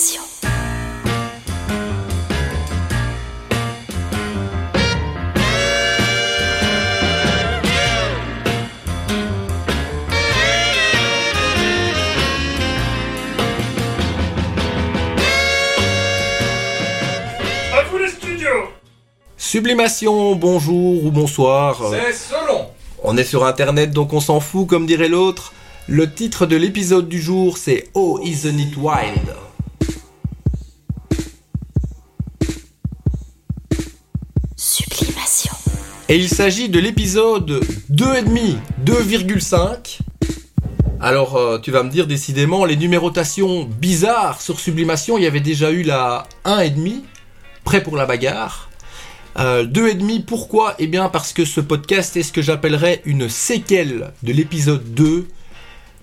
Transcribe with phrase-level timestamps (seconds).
[0.00, 0.22] Studios
[19.36, 21.78] Sublimation, bonjour ou bonsoir.
[21.90, 22.68] C'est selon
[23.02, 25.52] On est sur internet donc on s'en fout comme dirait l'autre.
[25.88, 29.49] Le titre de l'épisode du jour c'est Oh Isn't It Wild?
[36.10, 40.00] Et il s'agit de l'épisode 2,5, 2,5.
[41.00, 45.38] Alors euh, tu vas me dire décidément les numérotations bizarres sur Sublimation, il y avait
[45.38, 47.02] déjà eu la 1,5,
[47.62, 48.70] prêt pour la bagarre.
[49.38, 50.74] Euh, 2,5 pourquoi?
[50.80, 55.28] Eh bien parce que ce podcast est ce que j'appellerais une séquelle de l'épisode 2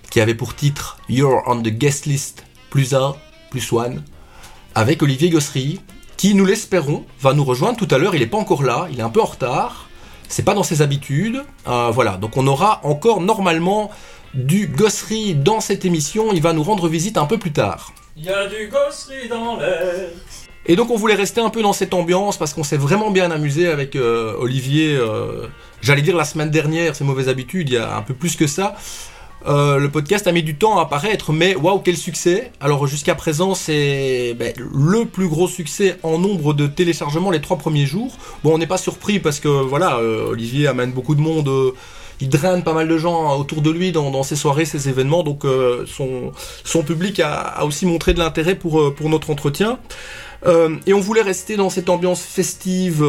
[0.09, 3.13] qui avait pour titre You're on the guest list plus 1
[3.51, 3.95] plus 1
[4.73, 5.81] avec Olivier Gossery
[6.15, 8.99] qui nous l'espérons va nous rejoindre tout à l'heure, il n'est pas encore là, il
[8.99, 9.86] est un peu en retard,
[10.27, 13.89] c'est pas dans ses habitudes, Euh, voilà, donc on aura encore normalement
[14.33, 17.93] du Gossery dans cette émission, il va nous rendre visite un peu plus tard.
[18.15, 20.09] Il y a du gosserie dans l'air
[20.65, 23.29] Et donc on voulait rester un peu dans cette ambiance parce qu'on s'est vraiment bien
[23.31, 24.95] amusé avec euh, Olivier.
[24.95, 25.47] euh,
[25.81, 28.47] J'allais dire la semaine dernière, c'est mauvaise habitude, il y a un peu plus que
[28.47, 28.75] ça.
[29.45, 33.15] Euh, le podcast a mis du temps à apparaître, mais waouh quel succès Alors jusqu'à
[33.15, 38.17] présent c'est ben, le plus gros succès en nombre de téléchargements les trois premiers jours.
[38.43, 41.47] Bon on n'est pas surpris parce que voilà euh, Olivier amène beaucoup de monde.
[41.49, 41.71] euh,
[42.19, 45.43] il draine pas mal de gens autour de lui dans, ses soirées, ses événements, donc
[45.85, 46.31] son,
[46.63, 49.77] son public a, aussi montré de l'intérêt pour, pour notre entretien.
[50.87, 53.05] Et on voulait rester dans cette ambiance festive,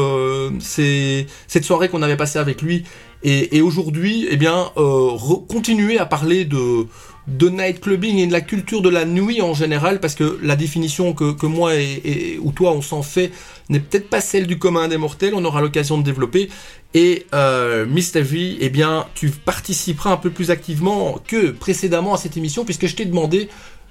[0.59, 2.83] cette soirée qu'on avait passée avec lui.
[3.21, 5.11] Et, aujourd'hui, eh bien, euh,
[5.49, 6.87] continuer à parler de
[7.27, 11.13] de nightclubbing et de la culture de la nuit en général, parce que la définition
[11.13, 13.31] que, moi et, et- ou toi on s'en fait
[13.69, 15.33] n'est peut-être pas celle du commun des mortels.
[15.35, 16.49] On aura l'occasion de développer.
[16.95, 18.21] Et euh, Mr.
[18.21, 22.87] V, eh bien, tu participeras un peu plus activement que précédemment à cette émission, puisque
[22.87, 23.47] je t'ai demandé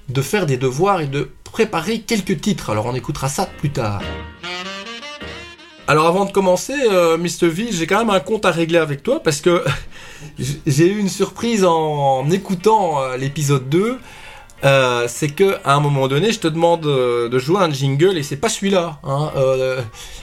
[0.09, 2.71] de faire des devoirs et de préparer quelques titres.
[2.71, 4.03] Alors on écoutera ça plus tard.
[5.89, 7.49] Alors avant de commencer, euh, Mr.
[7.49, 9.65] V, j'ai quand même un compte à régler avec toi parce que
[10.67, 13.99] j'ai eu une surprise en écoutant euh, l'épisode 2.
[14.65, 18.19] Euh, c'est que à un moment donné, je te demande euh, de jouer un jingle
[18.19, 18.99] et c'est pas celui-là.
[19.03, 19.31] Hein,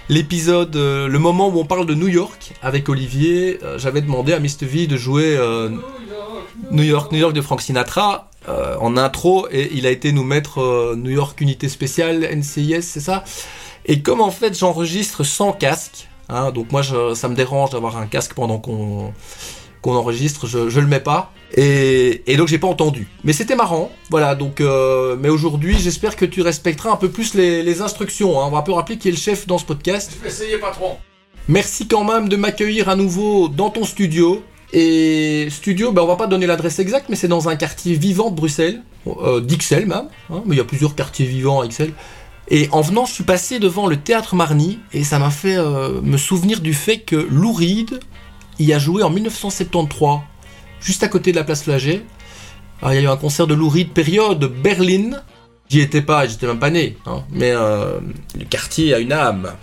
[0.07, 4.67] L'épisode, le moment où on parle de New York avec Olivier, j'avais demandé à Mr.
[4.67, 5.35] V de jouer
[6.69, 10.23] New York, New York de Frank Sinatra euh, en intro et il a été nous
[10.23, 13.23] mettre euh, New York Unité Spéciale NCIS, c'est ça?
[13.85, 17.97] Et comme en fait j'enregistre sans casque, hein, donc moi je, ça me dérange d'avoir
[17.97, 19.13] un casque pendant qu'on
[19.83, 23.07] enregistre, je, je le mets pas et, et donc j'ai pas entendu.
[23.23, 24.33] Mais c'était marrant, voilà.
[24.35, 28.41] Donc euh, mais aujourd'hui j'espère que tu respecteras un peu plus les, les instructions.
[28.41, 28.45] hein.
[28.47, 30.17] On va un peu rappeler qui est le chef dans ce podcast.
[30.25, 30.97] Essayez patron
[31.47, 34.41] Merci quand même de m'accueillir à nouveau dans ton studio.
[34.77, 38.29] Et studio, ben on va pas donner l'adresse exacte, mais c'est dans un quartier vivant
[38.29, 41.93] de Bruxelles, euh, d'Ixelles même, hein, mais il y a plusieurs quartiers vivants à Ixelles.
[42.49, 46.01] Et en venant, je suis passé devant le théâtre Marny, et ça m'a fait euh,
[46.01, 48.01] me souvenir du fait que Lou Reed
[48.59, 50.19] y a joué en 1973,
[50.81, 52.05] juste à côté de la place Flagey.
[52.81, 55.21] Alors, il y a eu un concert de Lou Reed, période Berlin.
[55.69, 58.01] J'y étais pas, j'étais même pas né, hein, mais euh,
[58.37, 59.53] le quartier a une âme.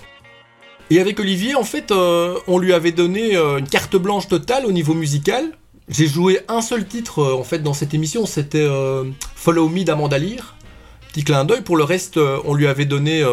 [0.92, 4.66] Et avec Olivier, en fait, euh, on lui avait donné euh, une carte blanche totale
[4.66, 5.46] au niveau musical.
[5.88, 8.68] J'ai joué un seul titre euh, en fait dans cette émission, c'était
[9.34, 10.54] Follow Me d'Amanda Lear.
[11.08, 11.62] Petit clin d'œil.
[11.62, 13.24] Pour le reste, on lui avait donné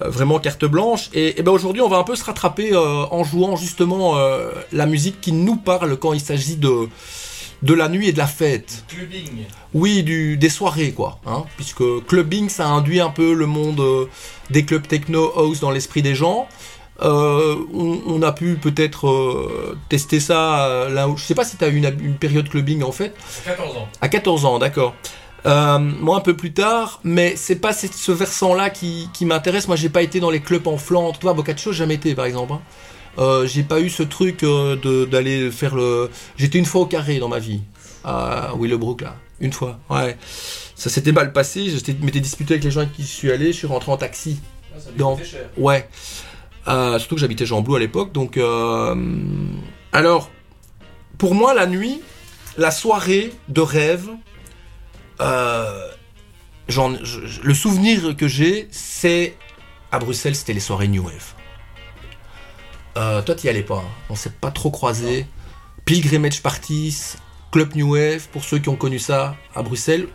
[0.00, 1.08] vraiment carte blanche.
[1.14, 4.18] Et, ben aujourd'hui, on va un peu se rattraper en jouant justement
[4.72, 6.88] la musique qui nous parle quand il s'agit de
[7.62, 8.84] de la nuit et de la fête.
[8.88, 11.20] Clubbing Oui, du, des soirées, quoi.
[11.26, 14.06] Hein, puisque clubbing, ça induit un peu le monde euh,
[14.50, 16.48] des clubs techno house dans l'esprit des gens.
[17.02, 21.16] Euh, on, on a pu peut-être euh, tester ça là où...
[21.16, 23.14] Je sais pas si tu as eu une, une période clubbing en fait.
[23.44, 24.94] 14 ans À 14 ans, d'accord.
[25.44, 29.66] Moi un peu plus tard, mais c'est pas ce ce versant-là qui, qui m'intéresse.
[29.66, 31.18] Moi j'ai pas été dans les clubs en Flandre.
[31.18, 32.52] Toi, à Boccaccio, jamais été par exemple.
[32.52, 32.60] hein.
[33.18, 36.10] Euh, j'ai pas eu ce truc euh, d'aller faire le.
[36.36, 37.60] J'étais une fois au carré dans ma vie.
[38.04, 39.16] À Willowbrook là.
[39.40, 39.78] Une fois.
[39.90, 40.16] Ouais.
[40.74, 41.68] Ça s'était mal passé.
[41.70, 43.52] Je t'ai- m'étais disputé avec les gens avec qui je suis allé.
[43.52, 44.40] Je suis rentré en taxi.
[44.74, 45.88] Ah, ça Dans- cher Ouais.
[46.68, 48.36] Euh, surtout que j'habitais Jean Blou à l'époque, donc.
[48.36, 48.94] euh,
[49.92, 50.30] Alors,
[51.18, 52.00] pour moi, la nuit,
[52.56, 54.08] la soirée de rêve,
[56.68, 59.34] je- le souvenir que j'ai, c'est
[59.90, 61.34] à Bruxelles, c'était les soirées New Wave.
[62.96, 63.90] Euh, toi, t'y allais pas, hein.
[64.10, 65.26] on s'est pas trop croisés.
[65.84, 67.14] Pilgrimage Parties,
[67.50, 70.08] Club New Wave, pour ceux qui ont connu ça à Bruxelles.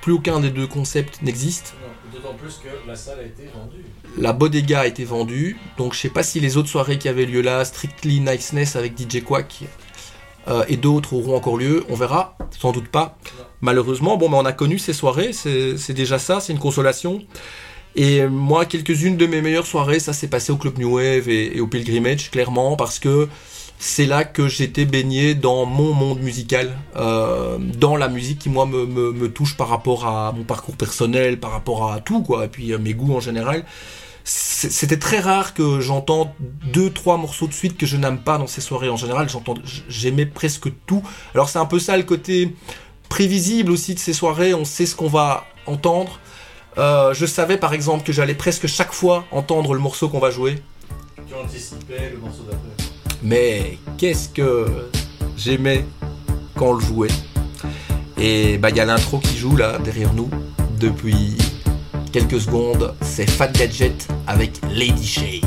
[0.00, 1.74] plus aucun des deux concepts n'existe.
[2.12, 3.84] D'autant plus que la salle a été vendue.
[4.18, 7.26] La Bodega a été vendue, donc je sais pas si les autres soirées qui avaient
[7.26, 9.64] lieu là, Strictly Niceness avec DJ Quack
[10.48, 13.16] euh, et d'autres auront encore lieu, on verra, sans doute pas.
[13.38, 13.44] Non.
[13.60, 17.22] Malheureusement, bon, mais on a connu ces soirées, c'est déjà ça, c'est une consolation.
[17.96, 21.60] Et moi, quelques-unes de mes meilleures soirées, ça s'est passé au Club New Wave et,
[21.60, 23.28] au Pilgrimage, clairement, parce que
[23.78, 28.66] c'est là que j'étais baigné dans mon monde musical, euh, dans la musique qui moi
[28.66, 32.46] me, me, me touche par rapport à mon parcours personnel, par rapport à tout quoi,
[32.46, 33.64] et puis euh, mes goûts en général.
[34.26, 36.30] C'était très rare que j'entende
[36.72, 38.88] deux trois morceaux de suite que je n'aime pas dans ces soirées.
[38.88, 39.54] En général, j'entends,
[39.86, 41.02] j'aimais presque tout.
[41.34, 42.54] Alors c'est un peu ça le côté
[43.10, 44.54] prévisible aussi de ces soirées.
[44.54, 46.20] On sait ce qu'on va entendre.
[46.76, 50.30] Euh, je savais par exemple que j'allais presque chaque fois entendre le morceau qu'on va
[50.30, 50.62] jouer.
[51.26, 52.90] Tu anticipais le morceau d'après.
[53.22, 54.66] Mais qu'est-ce que
[55.36, 55.84] j'aimais
[56.56, 57.08] quand on le jouait.
[58.18, 60.30] Et bah il y a l'intro qui joue là derrière nous
[60.78, 61.36] depuis
[62.12, 62.94] quelques secondes.
[63.02, 65.40] C'est Fat Gadget avec Lady Shave.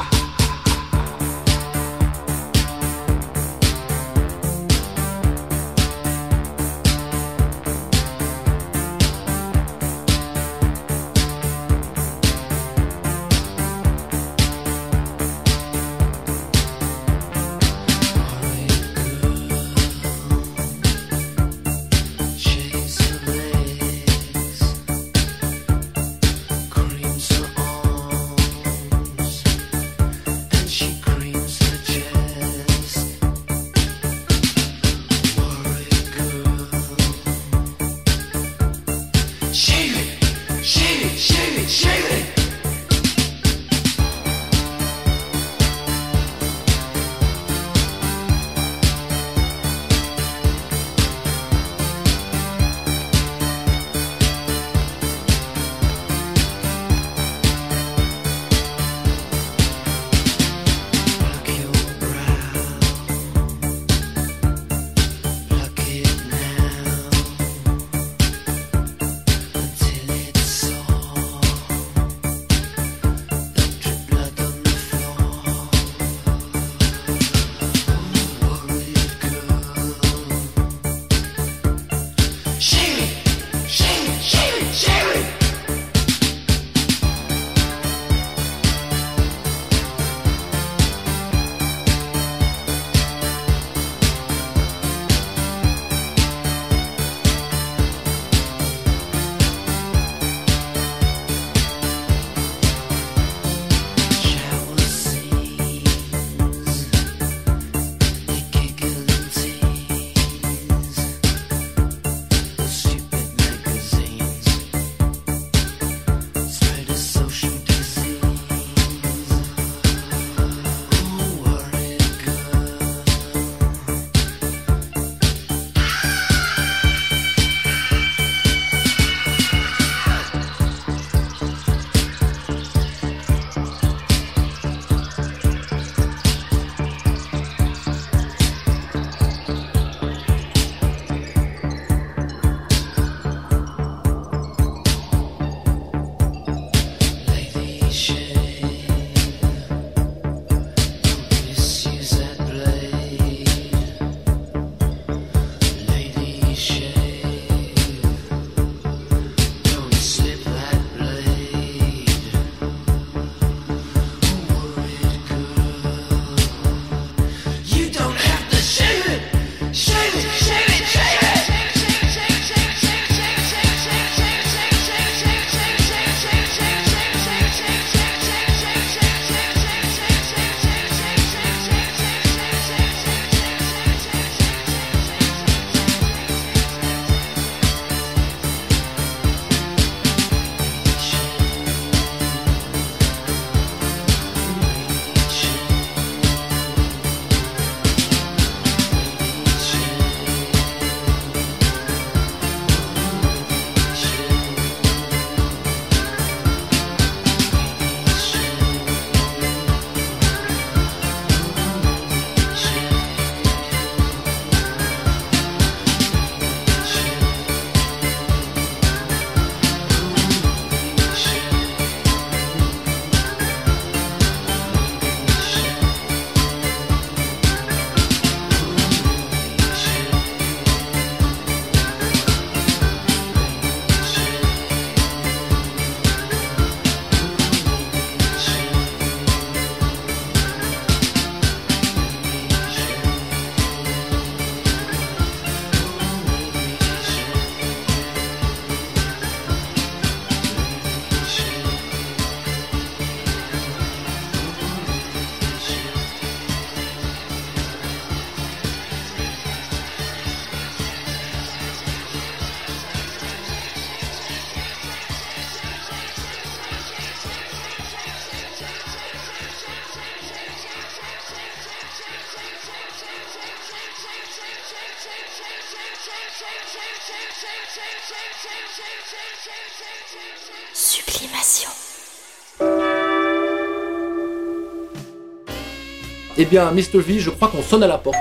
[286.45, 286.99] Eh bien, Mr.
[286.99, 288.15] V, je crois qu'on sonne à la porte.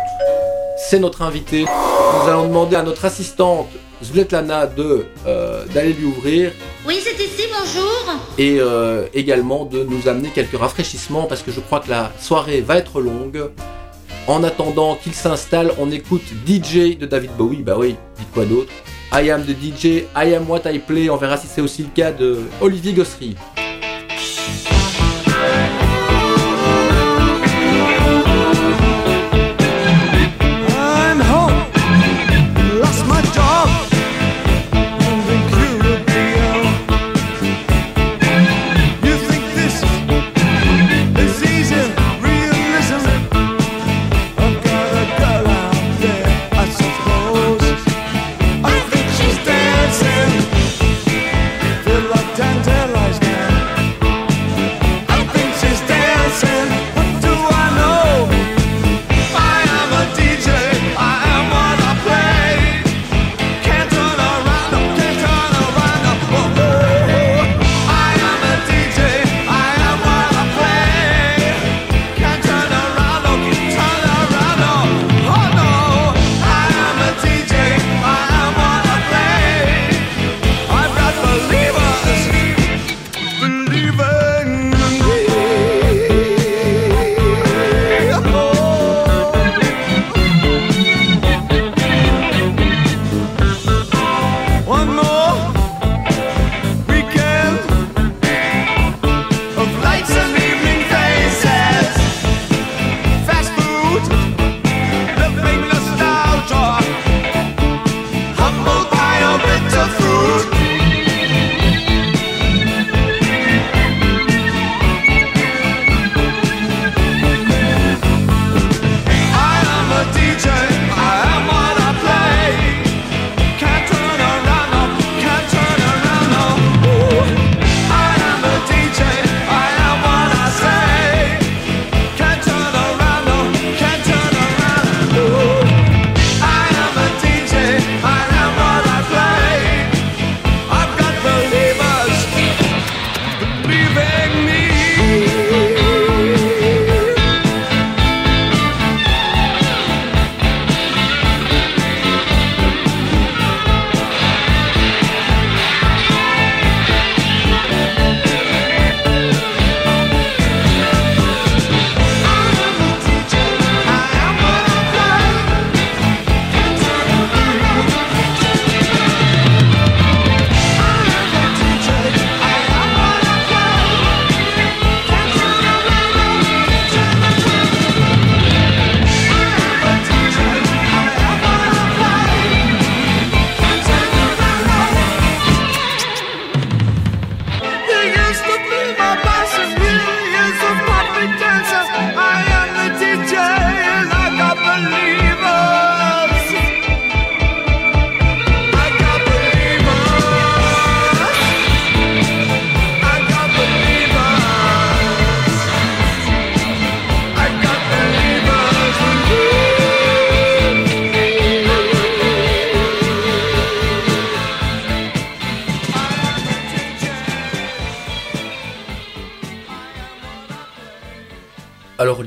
[0.78, 1.66] C'est notre invité.
[1.66, 3.68] Nous allons demander à notre assistante
[4.00, 6.50] Svetlana de euh, d'aller lui ouvrir
[6.86, 8.14] Oui, c'est ici, bonjour.
[8.38, 12.62] et euh, également de nous amener quelques rafraîchissements parce que je crois que la soirée
[12.62, 13.50] va être longue.
[14.26, 17.62] En attendant qu'il s'installe, on écoute DJ de David Bowie.
[17.62, 18.72] Bah oui, dites quoi d'autre?
[19.12, 21.10] I am the DJ, I am what I play.
[21.10, 23.36] On verra si c'est aussi le cas de Olivier Gossery.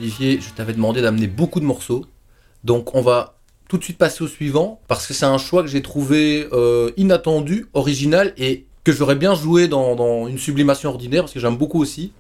[0.01, 2.06] Je t'avais demandé d'amener beaucoup de morceaux.
[2.63, 3.38] Donc on va
[3.70, 6.92] tout de suite passer au suivant parce que c'est un choix que j'ai trouvé euh,
[6.98, 11.82] inattendu, original et que j'aurais bien joué dans, une sublimation ordinaire parce que j'aime beaucoup
[11.82, 12.13] aussi.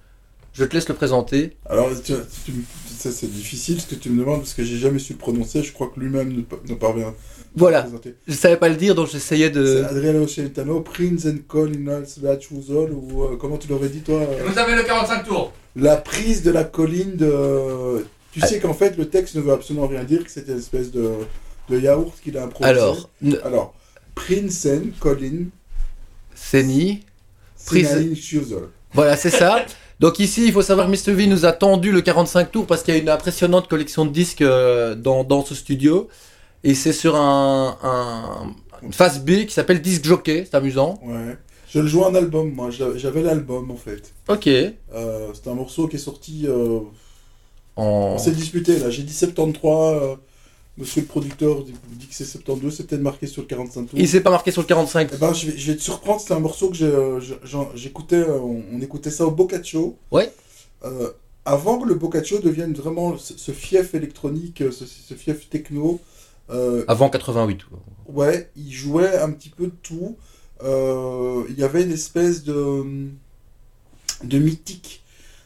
[0.53, 1.55] Je te laisse le présenter.
[1.69, 5.19] Alors, ça c'est difficile ce que tu me demandes parce que j'ai jamais su le
[5.19, 5.63] prononcer.
[5.63, 7.13] Je crois que lui-même ne, ne parvient
[7.57, 8.15] Voilà, présenter.
[8.27, 9.83] je savais pas le dire donc j'essayais C'est de...
[9.83, 14.57] Adriano Celentano, Prince and Colin Slachuzol, ou euh, comment tu l'aurais dit toi euh, Vous
[14.59, 18.05] avez le 45 tours La prise de la colline de.
[18.31, 18.47] Tu Ah.
[18.47, 21.11] sais qu'en fait le texte ne veut absolument rien dire, que c'était une espèce de,
[21.69, 22.69] de yaourt qu'il a improvisé.
[22.69, 23.73] Alors, ne- Alors,
[24.15, 25.45] Prince and Colin
[26.35, 27.03] Seni,
[27.55, 28.69] Slachuzol.
[28.93, 29.65] Voilà, c'est ça.
[29.99, 31.13] Donc ici, il faut savoir que Mr.
[31.13, 34.11] V nous a tendu le 45 tours parce qu'il y a une impressionnante collection de
[34.11, 36.07] disques euh, dans, dans ce studio.
[36.69, 40.99] Et c'est sur un, un- une face B qui s'appelle Disc Jockey, c'est amusant.
[41.03, 41.37] Ouais.
[41.69, 42.69] Je le jouais en album, moi.
[42.71, 44.13] J'avais l'album en fait.
[44.27, 44.47] Ok.
[44.47, 44.73] Euh,
[45.33, 46.45] c'est un morceau qui est sorti.
[46.47, 46.79] euh,
[47.75, 48.13] En...
[48.15, 48.89] On s'est disputé là.
[48.89, 49.63] J'ai dit 73.
[50.03, 50.15] euh,
[50.77, 51.73] Monsieur le producteur dit
[52.07, 53.97] que c'est 72, c'est peut-être marqué sur le 45 tours.
[53.99, 55.09] Il s'est pas marqué sur le 45.
[55.11, 56.75] Eh ben, je, vais, je vais te surprendre, c'est un morceau que
[57.73, 59.97] j'écoutais, euh, on, on écoutait ça au Boccaccio.
[60.11, 60.31] Ouais.
[60.85, 61.09] Euh,
[61.45, 65.99] avant que le Boccaccio devienne vraiment ce, ce fief électronique, ce, ce fief techno,
[66.49, 67.61] euh, Avant 88.
[68.07, 70.17] ouais, il jouait un petit peu de tout.
[70.63, 72.83] Euh, il y avait une espèce de,
[74.23, 75.03] de mythique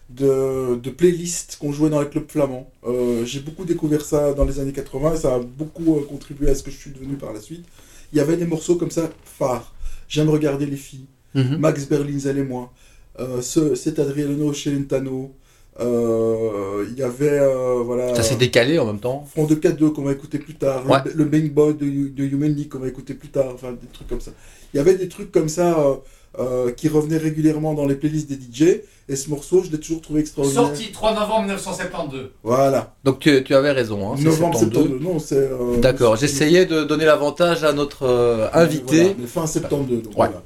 [0.10, 2.70] de, de playlist qu'on jouait dans les clubs flamands.
[2.86, 6.56] Euh, j'ai beaucoup découvert ça dans les années 80 et ça a beaucoup contribué à
[6.56, 7.66] ce que je suis devenu par la suite.
[8.12, 9.74] Il y avait des morceaux comme ça phares.
[10.08, 11.06] J'aime regarder les filles.
[11.34, 11.58] Mhm.
[11.58, 12.74] Max Berlinzel et moi.
[13.20, 15.34] Euh, ce, cet Adriano Celentano.
[15.80, 18.14] Euh, Il y avait euh, voilà.
[18.16, 19.26] Ça s'est décalé en même temps.
[19.32, 20.98] Front de 4-2 qu'on va écouter plus tard, Ouais.
[21.06, 23.72] le, le Bang Boy de, Hu- de Human League qu'on va écouter plus tard, enfin
[23.72, 24.32] des trucs comme ça.
[24.74, 25.96] Il y avait des trucs comme ça euh,
[26.40, 30.02] euh, qui revenaient régulièrement dans les playlists des DJ, et ce morceau, je l'ai toujours
[30.02, 30.64] trouvé extraordinaire.
[30.68, 32.32] Sorti 3 novembre 1972.
[32.44, 32.94] Voilà.
[33.04, 34.14] Donc tu, tu avais raison.
[34.14, 34.84] Hein, Novembre 72.
[34.88, 35.36] 72, non, c'est.
[35.36, 39.00] euh, D'accord, j'essayais de donner l'avantage à notre euh, invité.
[39.02, 40.28] Voilà, mais fin 72, donc Ouais.
[40.28, 40.42] voilà.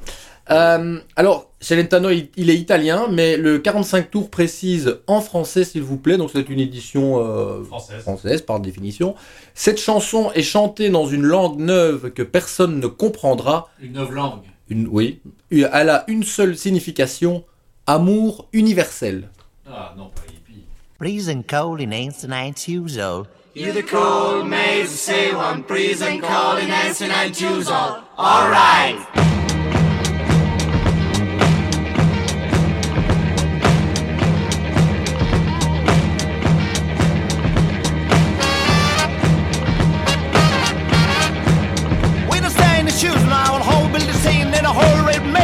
[0.52, 5.82] Euh, alors, Celentano, il, il est italien, mais le 45 tours précise en français, s'il
[5.82, 6.18] vous plaît.
[6.18, 8.02] Donc c'est une édition euh, Française.
[8.02, 9.16] française par définition.
[9.54, 13.70] Cette chanson est chantée dans une langue neuve que personne ne comprendra.
[13.82, 14.42] Une neuve langue.
[14.70, 15.20] Une, oui,
[15.52, 17.44] elle a une seule signification
[17.88, 19.30] amour universel.
[19.68, 20.64] Ah non, pas hippie.
[21.00, 23.26] Freezing cold in ancient nights usual.
[23.56, 28.04] You the cold maze, say one freezing cold in ancient and choose all.
[28.18, 29.35] Alright.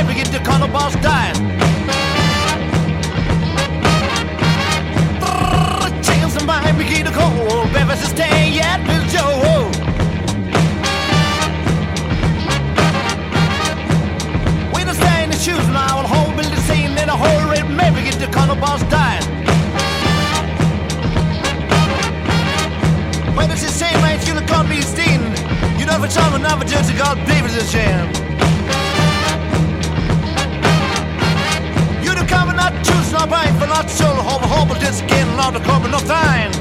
[0.02, 1.36] Baby, get the boss dying.
[6.02, 7.72] Chance of mine, we get a cold.
[7.72, 9.70] Baby, sustain yet, Bill Joe.
[14.74, 16.62] When I stay in the shoes now, I'll hold Bill the
[16.98, 17.70] in a whole red.
[17.70, 19.22] Maybe get the boss dying.
[23.36, 25.22] But it's the same, I feel a coffee stain.
[25.78, 28.32] You know, for time, another judge, God, baby's a shame.
[33.12, 36.52] Not right, but not soul, hope, but just getting out the cover, no time.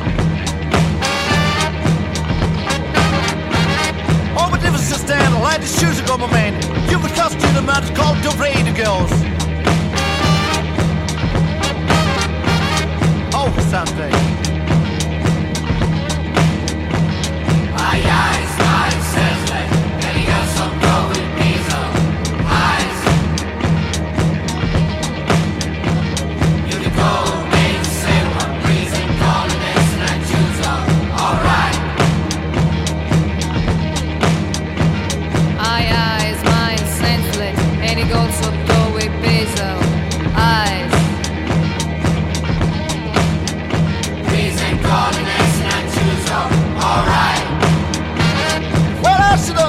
[4.63, 6.55] If it's just stand, light the shoes to go, my man.
[6.91, 9.11] You would cost you the man called the radio girls.
[13.35, 14.13] Oh, Sunday.
[17.75, 18.70] Aye, eyes,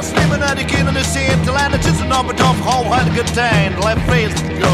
[0.02, 2.88] I on sleeping at the of the sea till I just a number off home
[2.88, 4.74] had a good time, left face go.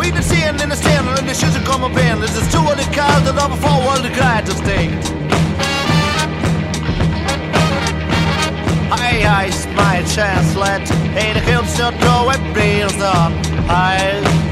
[0.00, 2.18] We the seeing in the stand and the shoes are coming in.
[2.20, 4.88] There's just two of the cars that over four world the guy to stay.
[8.96, 13.36] Hey, I my chance, let Hey, the hills still go and breathes on.
[13.68, 14.45] Hi.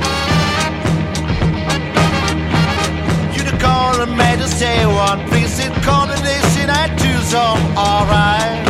[3.65, 8.61] Call and made us say one piece in coordination I do some alright.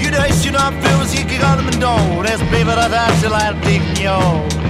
[0.00, 2.22] You the issue not feels you can got them and don't.
[2.24, 4.65] That's baby that I till I dig yo.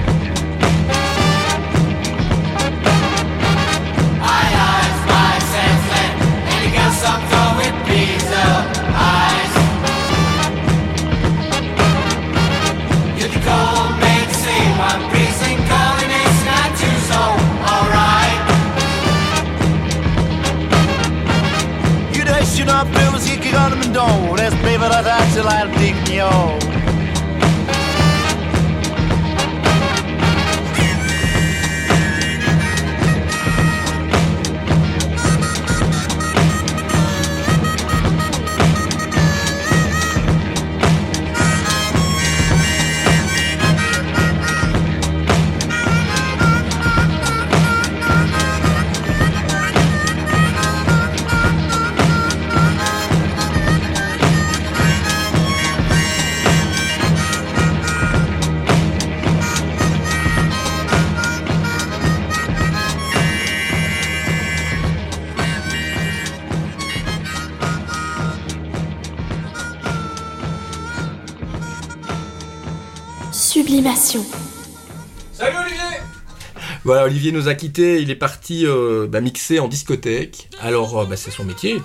[77.07, 80.49] Olivier nous a quittés, il est parti euh, bah, mixer en discothèque.
[80.61, 81.81] Alors, euh, bah, c'est son métier.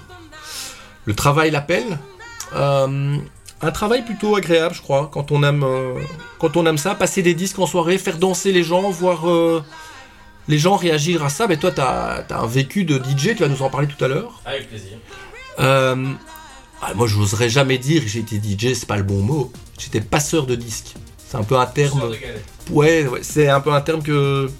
[1.06, 1.98] Le travail l'appelle.
[2.54, 3.16] Euh,
[3.60, 5.64] un travail plutôt agréable, je crois, quand on aime,
[6.40, 9.24] quand on aime ça, passer des disques en soirée, faire danser les gens, voir
[10.48, 11.46] les gens réagir à ça.
[11.46, 14.08] Mais toi, t'as as un vécu de DJ, tu vas nous en parler tout à
[14.08, 14.42] l'heure.
[14.44, 14.98] Avec plaisir.
[15.58, 15.94] Ah,
[16.96, 19.52] moi, je n'oserais jamais dire que j'ai été DJ, c'est pas le bon mot.
[19.78, 20.94] J'étais passeur de disques.
[21.16, 22.10] C'est un peu un terme.
[22.70, 24.50] Ouais, c'est un peu un terme que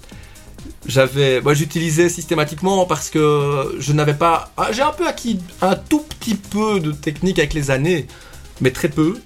[0.85, 5.75] j'avais, moi j'utilisais systématiquement parce que je n'avais pas, ah, j'ai un peu acquis un
[5.75, 8.07] tout petit peu de technique avec les années,
[8.61, 9.19] mais très peu,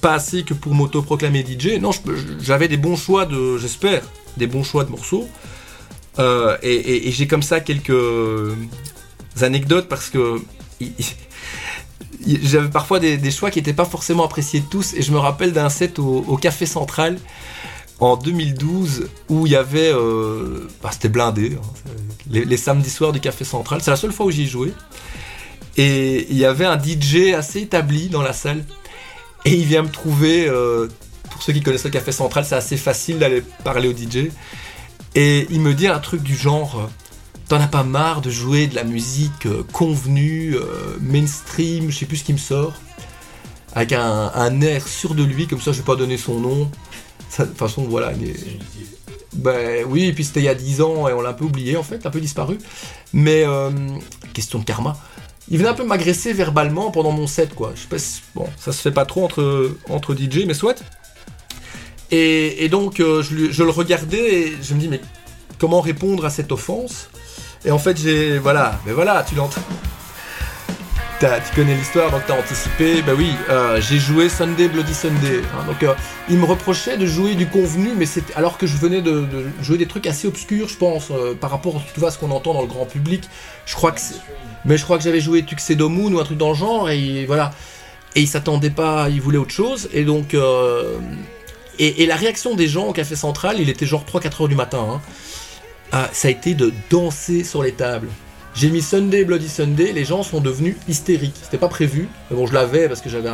[0.00, 1.80] pas assez que pour m'auto-proclamer DJ.
[1.80, 1.90] Non,
[2.40, 4.02] j'avais des bons choix de, j'espère,
[4.36, 5.28] des bons choix de morceaux.
[6.18, 7.92] Euh, et j'ai comme ça quelques
[9.40, 10.40] anecdotes parce que
[12.26, 14.94] j'avais parfois des, choix qui n'étaient pas forcément appréciés de tous.
[14.94, 17.18] Et je me rappelle d'un set au Café Central
[18.00, 19.92] en 2012 où il y avait.
[19.92, 21.56] euh, bah, C'était blindé.
[21.56, 21.90] hein.
[22.30, 23.80] les, samedis soirs du Café Central.
[23.82, 24.72] C'est la seule fois où j'y ai joué.
[25.76, 28.64] Et il y avait un DJ assez établi dans la salle.
[29.44, 30.46] Et il vient me trouver.
[30.48, 30.88] euh,
[31.30, 34.30] pour ceux qui connaissent le Café Central, c'est assez facile d'aller parler au DJ.
[35.16, 36.88] Et il me dit un truc du genre.
[37.48, 40.56] T'en as pas marre de jouer de la musique euh, convenue,
[41.02, 42.72] mainstream, je sais plus ce qui me sort,
[43.74, 46.70] avec un, un air sûr de lui, comme ça je vais pas donner son nom.
[47.38, 48.12] De toute façon, voilà.
[48.12, 48.58] inutile.
[49.32, 51.44] ben oui, et puis c'était il y a 10 ans et on l'a un peu
[51.44, 52.58] oublié en fait, un peu disparu.
[53.12, 53.70] Mais euh,
[54.32, 54.96] question de karma.
[55.48, 57.72] Il venait un peu m'agresser verbalement pendant mon set quoi.
[57.74, 60.82] Je sais pas si- bon, ça se fait pas trop entre, entre DJ, mais soit.
[62.10, 65.00] Et, et donc euh, je, je le regardais et je me dis mais
[65.58, 67.08] comment répondre à cette offense?
[67.64, 69.62] Et en fait j'ai voilà, mais voilà, tu l'entends.
[71.24, 73.00] Tu connais l'histoire, donc t'as anticipé.
[73.00, 75.40] Bah oui, euh, j'ai joué Sunday Bloody Sunday.
[75.54, 75.94] hein, donc euh,
[76.28, 79.24] il me reprochait de jouer du convenu, mais c'était alors que je venais de,
[79.62, 82.60] jouer des trucs assez obscurs, je pense, euh, par rapport à ce qu'on entend dans
[82.60, 83.24] le grand public.
[83.64, 84.00] Je crois que
[84.66, 87.24] mais je crois que j'avais joué Tuxedo Moon ou un truc dans le genre, et
[87.24, 87.52] voilà.
[88.16, 90.34] Et il s'attendait pas, il voulait autre chose, et donc.
[90.34, 90.98] euh,
[91.78, 94.54] et, et la réaction des gens au Café Central, il était genre 3-4 heures du
[94.56, 95.00] matin, hein,
[95.90, 98.08] ah, ça a été de danser sur les tables.
[98.54, 101.34] J'ai mis Sunday Bloody Sunday, les gens sont devenus hystériques.
[101.42, 103.30] C'était pas prévu, mais bon, je l'avais parce que j'avais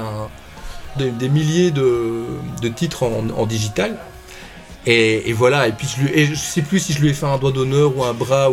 [0.97, 2.25] des, milliers de,
[2.63, 3.97] de titres en, digital.
[4.87, 7.27] Et, voilà, et puis je, lui, et je sais plus si je lui ai fait
[7.27, 8.51] un doigt d'honneur ou un bras,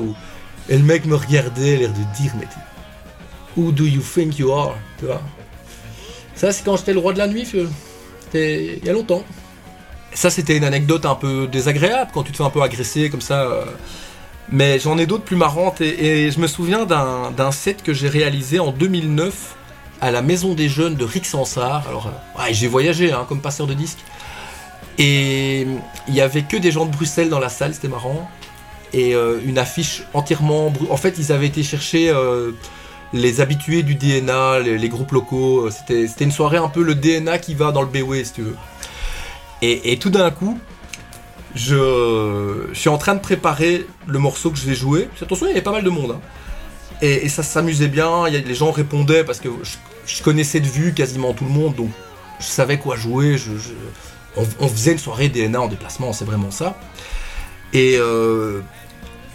[0.68, 2.48] et le mec me regardait, l'air de dire, mais
[3.56, 5.22] Who do you think you are Tu vois
[6.36, 7.48] Ça, c'est quand j'étais le roi de la nuit.
[8.26, 9.24] C'était il y a longtemps.
[10.14, 13.22] Ça, c'était une anecdote un peu désagréable quand tu te fais un peu agresser comme
[13.22, 13.44] ça.
[13.44, 13.66] euh,
[14.50, 18.60] mais j'en ai d'autres plus marrantes et, je me souviens d'un set que j'ai réalisé
[18.60, 19.56] en 2009
[20.02, 21.88] à la Maison des Jeunes de Rixensart.
[21.88, 24.04] Alors, euh, ouais, j'ai voyagé hein, comme passeur de disques.
[24.98, 25.68] Et
[26.08, 28.30] il y avait que des gens de Bruxelles dans la salle, c'était marrant.
[28.94, 30.72] Et euh, une affiche entièrement.
[30.90, 32.52] En fait, ils avaient été chercher euh,
[33.14, 35.70] les habitués du DNA, les, groupes locaux.
[35.72, 38.42] C'était c'était une soirée un peu le DNA qui va dans le BW, si tu
[38.44, 38.56] veux.
[39.62, 40.60] Et, et tout d'un coup,
[41.58, 45.10] je, suis en train de préparer le morceau que je vais jouer.
[45.22, 46.12] Attention, il y avait pas mal de monde.
[46.12, 46.22] hein.
[47.02, 48.28] Et, ça s'amusait bien.
[48.28, 49.50] les gens répondaient parce que
[50.06, 51.90] je, connaissais de vue quasiment tout le monde, donc
[52.40, 53.36] je savais quoi jouer.
[54.38, 56.78] on faisait une soirée DNA en déplacement, c'est vraiment ça.
[57.74, 58.62] Et euh,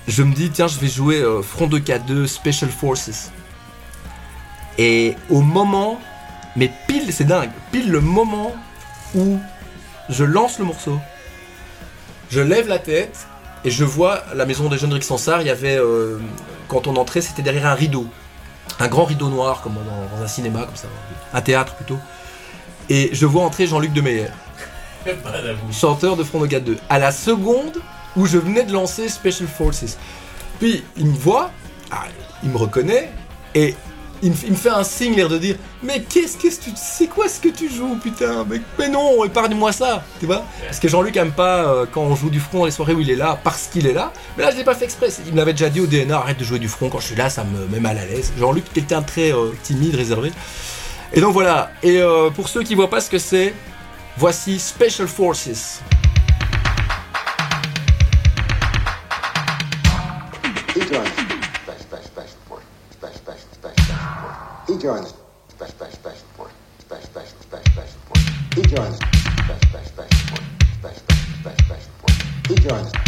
[0.08, 3.30] je me dis, tiens, je vais jouer euh, Front 2K2 Special Forces.
[4.78, 6.00] Et au moment,
[6.56, 8.54] mais pile, c'est dingue, pile le moment
[9.14, 9.38] où
[10.08, 10.98] je lance le morceau,
[12.32, 13.26] je lève la tête
[13.62, 15.42] et je vois la maison des jeunes Rick Sansard.
[15.42, 16.18] Il y avait, euh,
[16.66, 18.06] quand on entrait, c'était derrière un rideau,
[18.80, 20.88] un grand rideau noir, comme dans, dans un cinéma, comme ça,
[21.34, 21.98] un théâtre plutôt.
[22.88, 24.28] Et je vois entrer Jean-Luc Demeyer,
[25.72, 26.78] chanteur de Front de 2.
[26.88, 27.82] À la seconde
[28.16, 29.98] où je venais de lancer Special Forces.
[30.58, 31.50] Puis il me voit,
[31.90, 32.04] ah,
[32.42, 33.10] il me reconnaît,
[33.54, 33.74] et
[34.22, 36.70] il me, il me fait un signe, l'air de dire Mais qu'est-ce que tu.
[36.76, 40.78] C'est quoi ce que tu joues, putain mais, mais non, épargne-moi ça Tu vois Parce
[40.78, 43.10] que Jean-Luc aime pas euh, quand on joue du front dans les soirées où il
[43.10, 44.12] est là, parce qu'il est là.
[44.36, 45.08] Mais là, je l'ai pas fait exprès.
[45.26, 47.16] Il me l'avait déjà dit au DNA Arrête de jouer du front, quand je suis
[47.16, 48.32] là, ça me met mal à l'aise.
[48.38, 50.30] Jean-Luc, quelqu'un de très euh, timide, réservé.
[51.12, 51.72] Et donc voilà.
[51.82, 53.54] Et euh, pour ceux qui voient pas ce que c'est,
[54.16, 55.80] voici Special Forces.
[64.82, 65.14] Joins
[65.48, 66.52] special, special, special force.
[66.80, 68.26] Special, special, special, special force.
[68.56, 70.48] He joins special, special, special force.
[70.80, 72.18] Special, special, special, special force.
[72.48, 73.01] He joins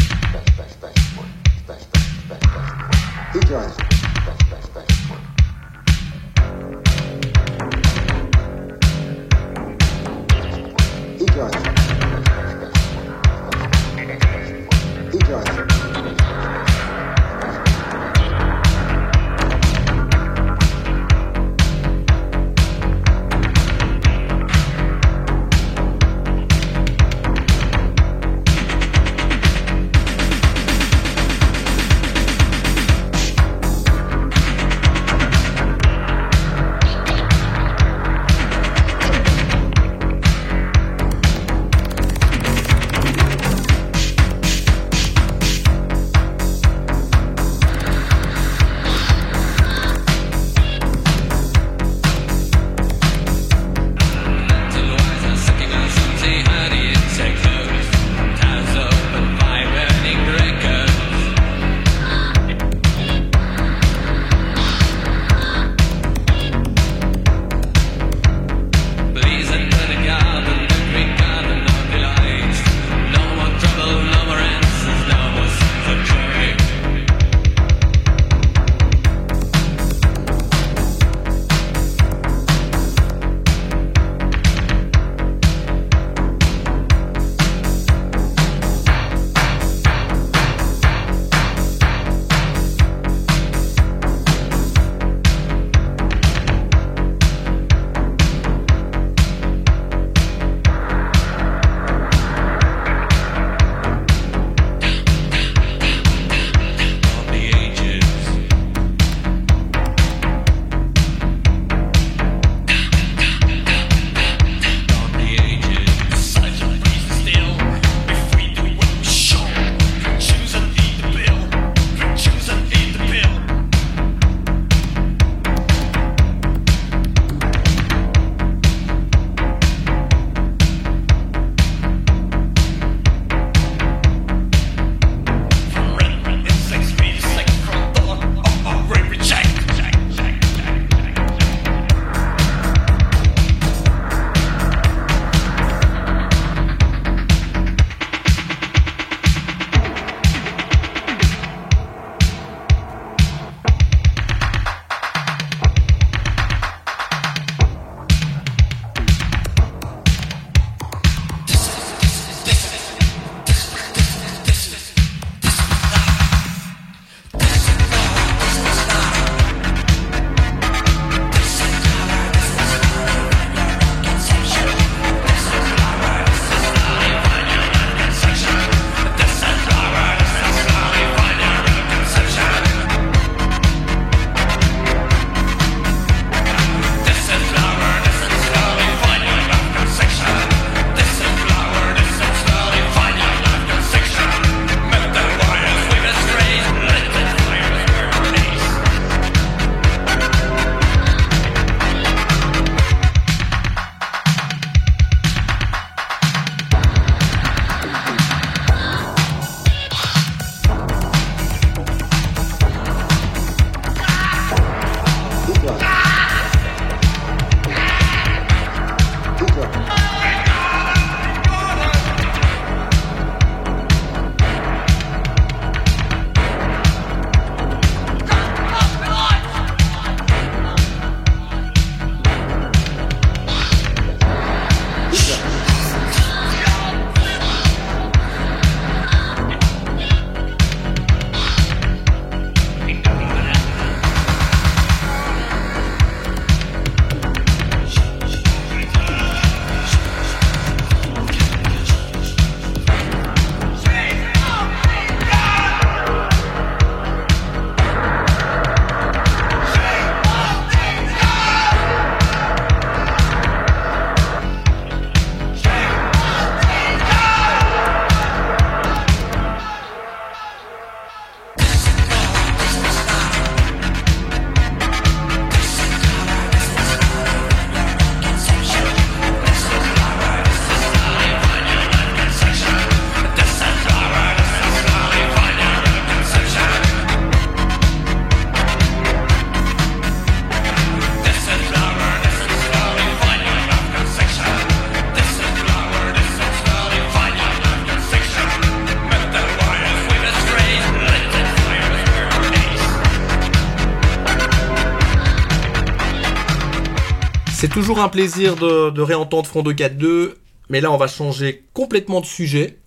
[307.75, 312.27] toujours un plaisir de, de réentendre Front 242, mais là on va changer complètement de
[312.27, 312.79] sujet,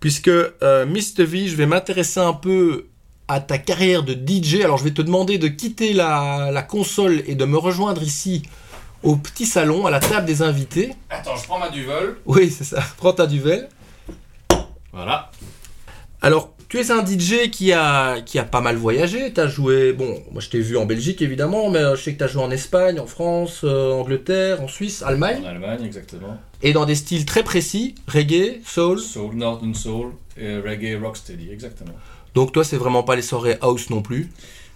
[0.00, 1.24] puisque euh, Mr.
[1.24, 2.88] V, je vais m'intéresser un peu
[3.26, 4.60] à ta carrière de DJ.
[4.62, 8.42] Alors je vais te demander de quitter la, la console et de me rejoindre ici
[9.02, 10.90] au petit salon, à la table des invités.
[11.08, 12.16] Attends, je prends ma duvel.
[12.26, 13.70] Oui, c'est ça, prends ta duvel.
[14.92, 15.30] Voilà.
[16.20, 19.32] Alors, tu es un DJ qui a, qui a pas mal voyagé.
[19.32, 22.18] Tu as joué, bon, moi je t'ai vu en Belgique évidemment, mais je sais que
[22.18, 26.38] tu as joué en Espagne, en France, euh, Angleterre, en Suisse, Allemagne, En Allemagne, exactement.
[26.62, 28.98] et dans des styles très précis reggae, soul.
[28.98, 31.94] Soul, Northern Soul, et reggae, rocksteady, exactement.
[32.34, 34.30] Donc, toi, c'est vraiment pas les soirées house non plus?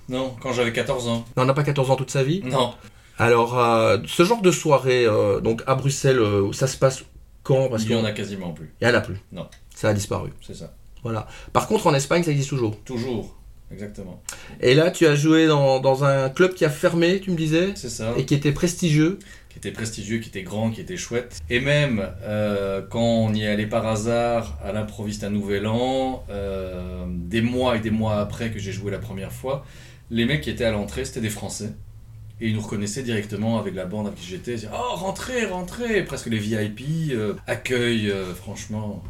[0.09, 1.25] Non, quand j'avais 14 ans.
[1.37, 2.43] Non, on n'a pas 14 ans toute sa vie?
[2.45, 2.75] Non.
[3.19, 7.05] Alors, euh, ce genre de soirée, euh, donc à Bruxelles, euh, ça se passe
[7.45, 7.69] quand?
[7.69, 8.73] Parce Il qu'il y en a quasiment plus.
[8.81, 9.17] n'y en a plus.
[9.31, 9.47] Non.
[9.75, 10.31] Ça a disparu.
[10.45, 10.73] C'est ça.
[11.03, 11.27] Voilà.
[11.53, 12.79] Par contre, en Espagne, ça existe toujours.
[12.85, 13.37] Toujours.
[13.73, 14.23] Exactement.
[14.61, 17.73] Et là, tu as joué dans, dans un club qui a fermé, tu me disais,
[17.75, 18.13] C'est ça.
[18.19, 19.19] et qui était prestigieux.
[19.49, 21.41] qui était prestigieux, qui était grand, qui était chouette.
[21.49, 27.07] Et même euh, quand on y allait par hasard à l'improviste à Nouvel An, euh,
[27.09, 29.65] des mois et des mois après que j'ai joué la première fois,
[30.11, 31.73] les mecs qui étaient à l'entrée, c'était des Français.
[32.43, 34.53] Et ils nous reconnaissaient directement avec la bande avec qui j'étais.
[34.53, 39.03] Ils disaient, Oh, rentrez, rentrez Presque les VIP, euh, accueil euh, franchement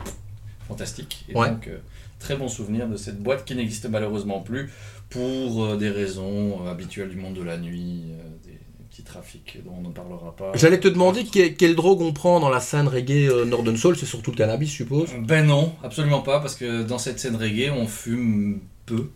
[0.69, 1.25] fantastique.
[1.29, 1.51] Et Ouais.
[1.51, 1.79] donc, euh,
[2.19, 4.71] très bon souvenir de cette boîte qui n'existe malheureusement plus
[5.11, 8.05] pour euh, des raisons euh, habituelles du monde de la nuit,
[8.45, 8.59] des,
[8.91, 10.53] petits trafics dont on ne parlera pas.
[10.55, 14.05] J'allais te demander que- quelle drogue on prend dans la scène reggae Northern Soul, c'est
[14.05, 15.09] surtout le cannabis, je suppose.
[15.27, 19.09] Ben non, absolument pas, parce que dans cette scène reggae, on fume peu.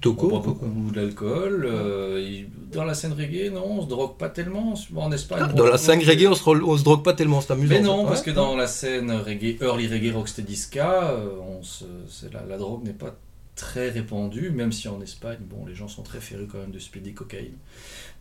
[0.00, 0.54] Plutôt On boit court.
[0.54, 1.66] beaucoup d'alcool.
[1.68, 4.74] euh, dans la scène reggae, non, on se drogue pas tellement.
[4.96, 5.42] En Espagne.
[5.52, 7.74] on Dans la scène reggae, on se, on se drogue pas tellement, c'est amusant.
[7.74, 11.84] Mais non, parce que dans la scène reggae, early reggae, rocksteady ska, euh, on se,
[12.32, 13.14] la, la drogue n'est pas
[13.56, 16.78] très répandue, même si en Espagne, bon, les gens sont très férus quand même de
[16.78, 17.58] speedy cocaïne.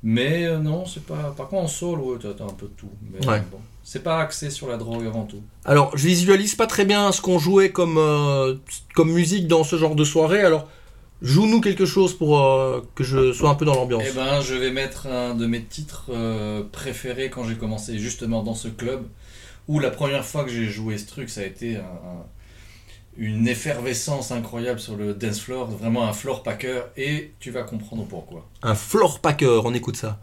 [0.03, 1.33] Mais euh, non, c'est pas.
[1.37, 2.89] Par contre, en soul, ouais, t'as t'as un peu de tout.
[3.11, 3.41] Mais Ouais.
[3.51, 5.41] bon, c'est pas axé sur la drogue avant tout.
[5.63, 8.55] Alors, je visualise pas très bien ce qu'on jouait comme, euh,
[8.95, 10.67] comme musique dans ce genre de soirée, alors
[11.21, 14.03] joue-nous quelque chose pour euh, que je sois un peu dans l'ambiance.
[14.09, 18.43] Eh ben, je vais mettre un de mes titres euh, préférés quand j'ai commencé justement
[18.43, 19.05] dans ce club,
[19.67, 22.25] où la première fois que j'ai joué ce truc, ça a été un- un-
[23.17, 28.05] une effervescence incroyable sur le dance floor, vraiment un floor packer, et tu vas comprendre
[28.07, 28.47] pourquoi.
[28.63, 30.19] Un floor packer, on écoute ça.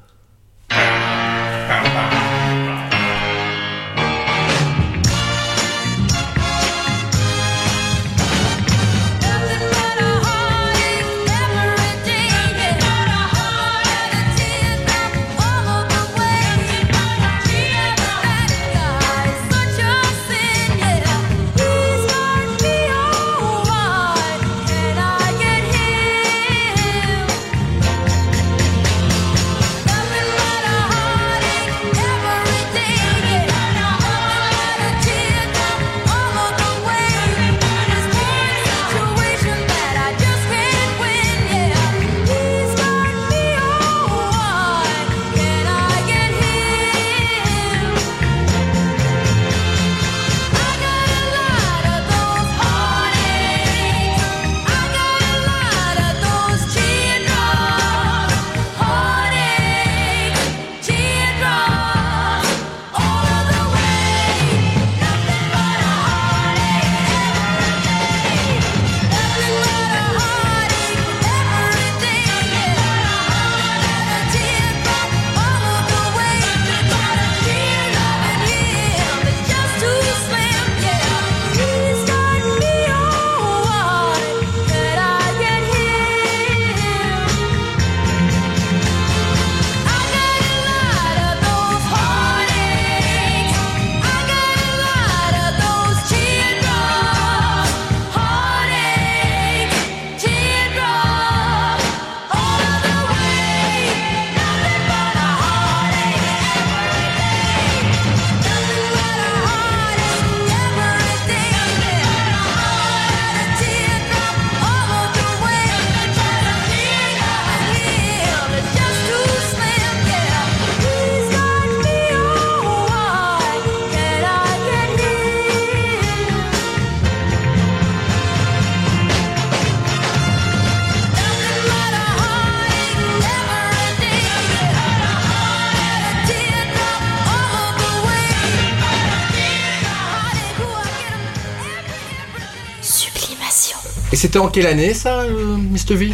[144.26, 145.94] C'était en quelle année ça, euh, Mr.
[145.94, 146.12] V?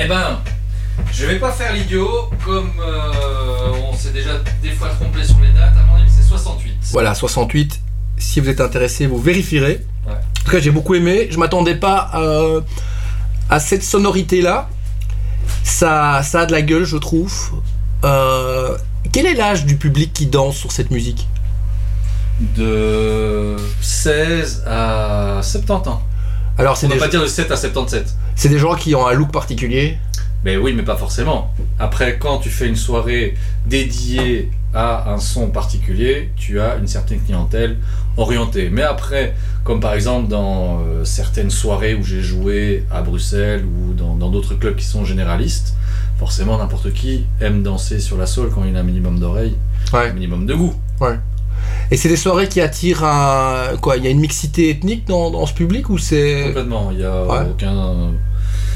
[0.00, 0.40] Eh ben,
[1.12, 4.30] je vais pas faire l'idiot, comme euh, on s'est déjà
[4.62, 5.74] des être complet sur les dates.
[5.76, 6.72] À mon avis, c'est 68.
[6.90, 7.82] Voilà, 68.
[8.16, 9.84] Si vous êtes intéressé, vous vérifierez.
[10.06, 10.14] Ouais.
[10.14, 11.28] En tout cas, j'ai beaucoup aimé.
[11.30, 12.10] Je m'attendais pas
[13.50, 14.70] à cette sonorité-là.
[15.62, 17.60] Ça, ça a de la gueule, je trouve.
[18.06, 18.78] Euh,
[19.12, 21.28] quel est l'âge du public qui danse sur cette musique?
[22.56, 26.02] De 16 à 70 ans.
[26.58, 28.14] Alors, c'est On va pas dire de 7 à 77.
[28.34, 29.98] c'est des gens qui ont un look particulier.
[30.44, 31.52] Mais oui, mais pas forcément.
[31.78, 33.34] Après, quand tu fais une soirée
[33.66, 37.76] dédiée à un son particulier, tu as une certaine clientèle
[38.16, 38.70] orientée.
[38.70, 39.34] Mais après,
[39.64, 44.54] comme par exemple dans euh, certaines soirées où j'ai joué à Bruxelles ou dans d'autres
[44.54, 45.74] clubs qui sont généralistes,
[46.18, 49.56] forcément n'importe qui aime danser sur la soul quand il a un minimum d'oreilles,
[49.92, 50.08] Ouais.
[50.10, 50.74] un minimum de goût.
[51.90, 53.76] Et c'est des soirées qui attirent un.
[53.80, 56.44] Quoi Il y a une mixité ethnique dans, dans ce public ou c'est.
[56.48, 57.46] Complètement, il n'y a Ouais.
[57.50, 58.10] aucun...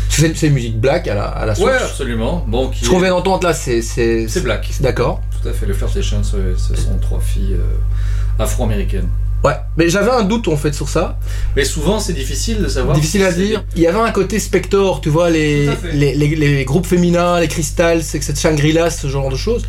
[0.09, 2.45] C'est une musique black à la, à la source Ouais, absolument.
[2.47, 3.81] Bon, qui Ce qu'on vient d'entendre là, c'est.
[3.81, 4.71] C'est C'est black.
[4.81, 5.23] D'accord.
[5.43, 9.09] Tout à fait, le Flirtation, ce ce sont trois filles euh, afro-américaines.
[9.45, 11.19] Ouais, mais j'avais un doute en fait sur ça.
[11.57, 12.95] Mais souvent, c'est difficile de savoir.
[12.95, 13.65] Difficile à dire.
[13.75, 17.49] Il y avait un côté Spector, tu vois, les, les, les- les groupes féminins, les
[17.49, 19.65] Crystals, c'est que cette Shangri-La, ce genre de choses.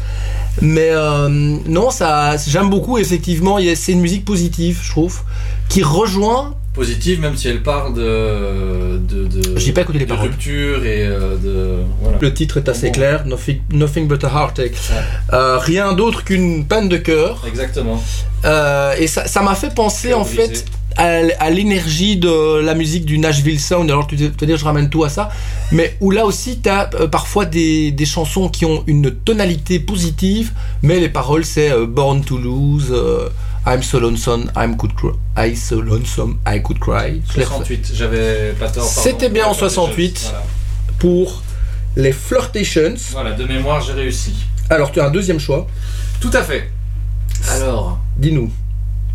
[0.61, 5.21] Mais euh, non, ça, j'aime beaucoup, effectivement, c'est une musique positive, je trouve,
[5.69, 6.53] qui rejoint.
[6.73, 8.97] Positive, même si elle part de.
[8.97, 10.29] de, de J'ai pas écouté les de paroles.
[10.29, 11.83] rupture et euh, de.
[12.01, 12.17] Voilà.
[12.19, 12.93] Le titre est assez Bon.
[12.93, 14.91] clair, Nothing, Nothing but a heartache.
[15.31, 17.43] Euh, rien d'autre qu'une peine de cœur.
[17.47, 18.01] Exactement.
[18.45, 20.47] Euh, et ça ça m'a fait penser en brisé.
[20.47, 20.65] fait
[20.97, 23.89] à, l'énergie de la musique du Nashville Sound.
[23.89, 25.29] Alors tu te dire je ramène tout à ça,
[25.71, 30.51] mais où là aussi tu as parfois des, des chansons qui ont une tonalité positive,
[30.83, 32.93] mais les paroles c'est Born to Lose,
[33.65, 37.21] I'm so lonesome, I'm could cry, I so lonesome, I could cry.
[37.31, 37.77] Je l'ai refait.
[37.79, 38.83] 68, j'avais pas tort.
[38.83, 40.19] C'était bien en Flirtations, 68.
[40.23, 40.43] Voilà.
[40.99, 41.43] Pour
[41.95, 42.95] les Flirtations.
[43.11, 44.33] Voilà, de mémoire, j'ai réussi.
[44.69, 45.67] Alors tu as un deuxième choix.
[46.19, 46.69] Tout à fait.
[47.51, 48.51] Alors, Dis-nous.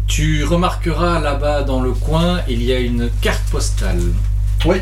[0.06, 4.00] tu remarqueras là-bas dans le coin, il y a une carte postale.
[4.64, 4.78] Oui.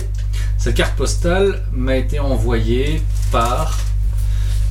[0.59, 3.79] Cette carte postale m'a été envoyée par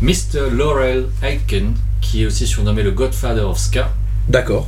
[0.02, 0.50] Mr.
[0.52, 3.92] Laurel Aitken, qui est aussi surnommé le Godfather of Ska.
[4.28, 4.68] D'accord.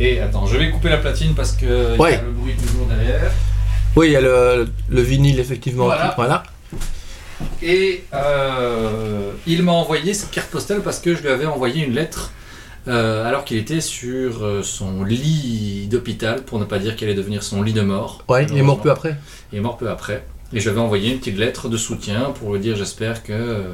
[0.00, 2.14] Et attends, je vais couper la platine parce que il y Ouais.
[2.16, 3.30] a le bruit toujours derrière.
[3.96, 5.84] Oui, il y a le, le vinyle effectivement.
[5.86, 6.08] Voilà.
[6.10, 6.42] qui- voilà.
[7.62, 11.94] Et euh, il m'a envoyé cette carte postale parce que je lui avais envoyé une
[11.94, 12.32] lettre
[12.86, 17.16] euh, alors qu'il était sur euh, son lit d'hôpital, pour ne pas dire qu'elle allait
[17.18, 18.24] devenir son lit de mort.
[18.28, 19.16] Ouais, il est mort peu après.
[19.52, 20.24] Il est mort peu après.
[20.52, 23.64] Et je lui avais envoyé une petite lettre de soutien pour lui dire j'espère que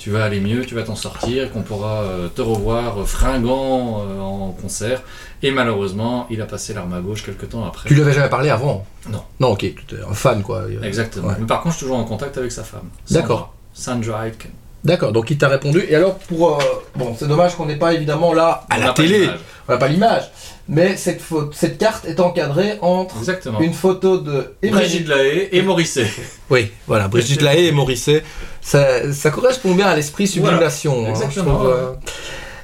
[0.00, 4.18] tu vas aller mieux, tu vas t'en sortir, qu'on pourra euh, te revoir fringant euh,
[4.18, 5.02] en concert.
[5.42, 7.86] Et malheureusement, il a passé l'arme à gauche quelques temps après.
[7.86, 8.86] Tu lui avais jamais parlé avant?
[9.10, 9.22] Non.
[9.40, 10.62] Non, ok, tu étais un fan quoi.
[10.82, 11.28] Exactement.
[11.28, 11.34] Ouais.
[11.38, 12.88] Mais par contre, je suis toujours en contact avec sa femme.
[13.10, 13.54] D'accord.
[13.74, 14.26] Sandra.
[14.26, 14.50] Aitken.
[14.82, 15.84] D'accord, donc il t'a répondu.
[15.86, 16.64] Et alors pour euh,
[16.96, 19.28] bon, c'est dommage qu'on n'ait pas évidemment là à On la télé,
[19.68, 20.30] on n'a pas l'image,
[20.66, 23.60] mais cette carte est encadrée entre Exactement.
[23.60, 26.08] une photo de Brigitte Lahaye et Morisset.
[26.48, 28.24] Oui, voilà, Brigitte Lahaye et Morisset.
[28.60, 30.94] Ça, ça correspond bien à l'esprit sublimation.
[30.94, 31.92] Voilà, hein, exactement, euh.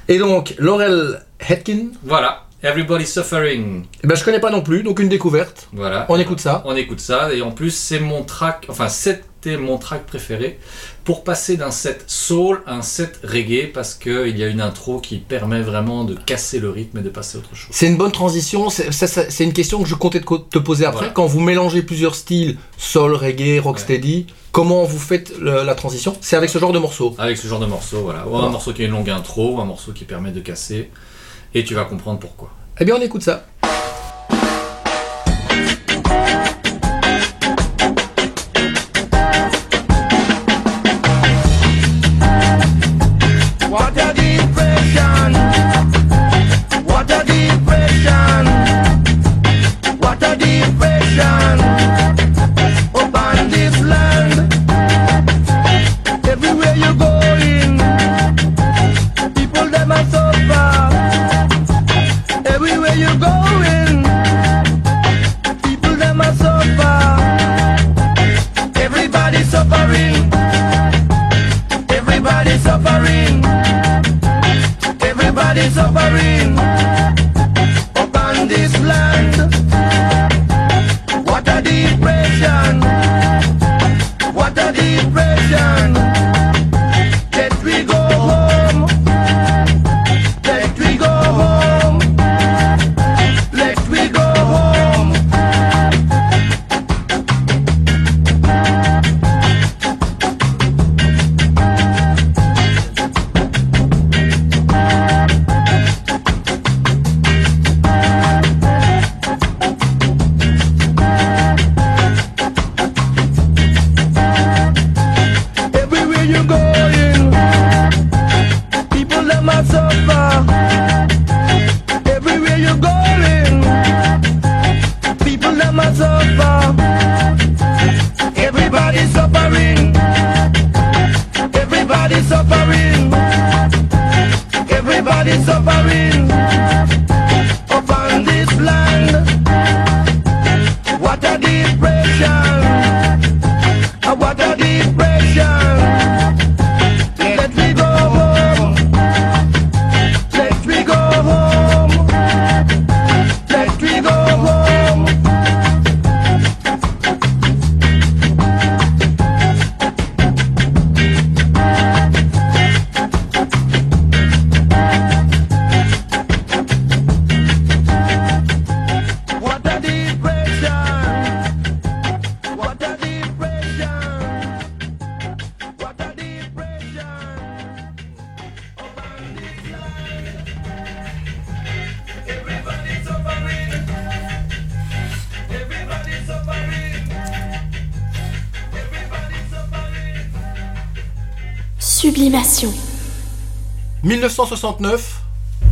[0.07, 2.43] Et donc, Laurel Hetkin, Voilà.
[2.63, 3.83] Everybody Suffering.
[4.03, 5.69] eh ben, je connais pas non plus, donc une découverte.
[5.73, 6.05] Voilà.
[6.09, 6.63] On écoute ça.
[6.65, 7.31] On écoute ça.
[7.31, 8.65] Et en plus, c'est mon track.
[8.69, 10.59] Enfin, c'était mon track préféré
[11.07, 14.99] pour passer d'un set soul à un set reggae parce qu'il y a une intro
[14.99, 17.69] qui permet vraiment de casser le rythme et de passer à autre chose.
[17.71, 18.69] C'est une bonne transition.
[18.69, 20.97] C'est une question que je comptais te poser après.
[20.99, 21.13] Voilà.
[21.13, 26.13] Quand vous mélangez plusieurs styles, soul, reggae, rocksteady, comment vous faites le- la transition?
[26.19, 27.15] C'est avec ce genre de morceau.
[27.17, 28.27] Avec ce genre de morceau, voilà.
[28.27, 28.47] Ou Voilà.
[28.47, 30.89] un morceau qui a une longue intro, ou un morceau qui permet de casser.
[31.53, 32.49] Et tu vas comprendre pourquoi.
[32.81, 33.45] Eh bien, on écoute ça.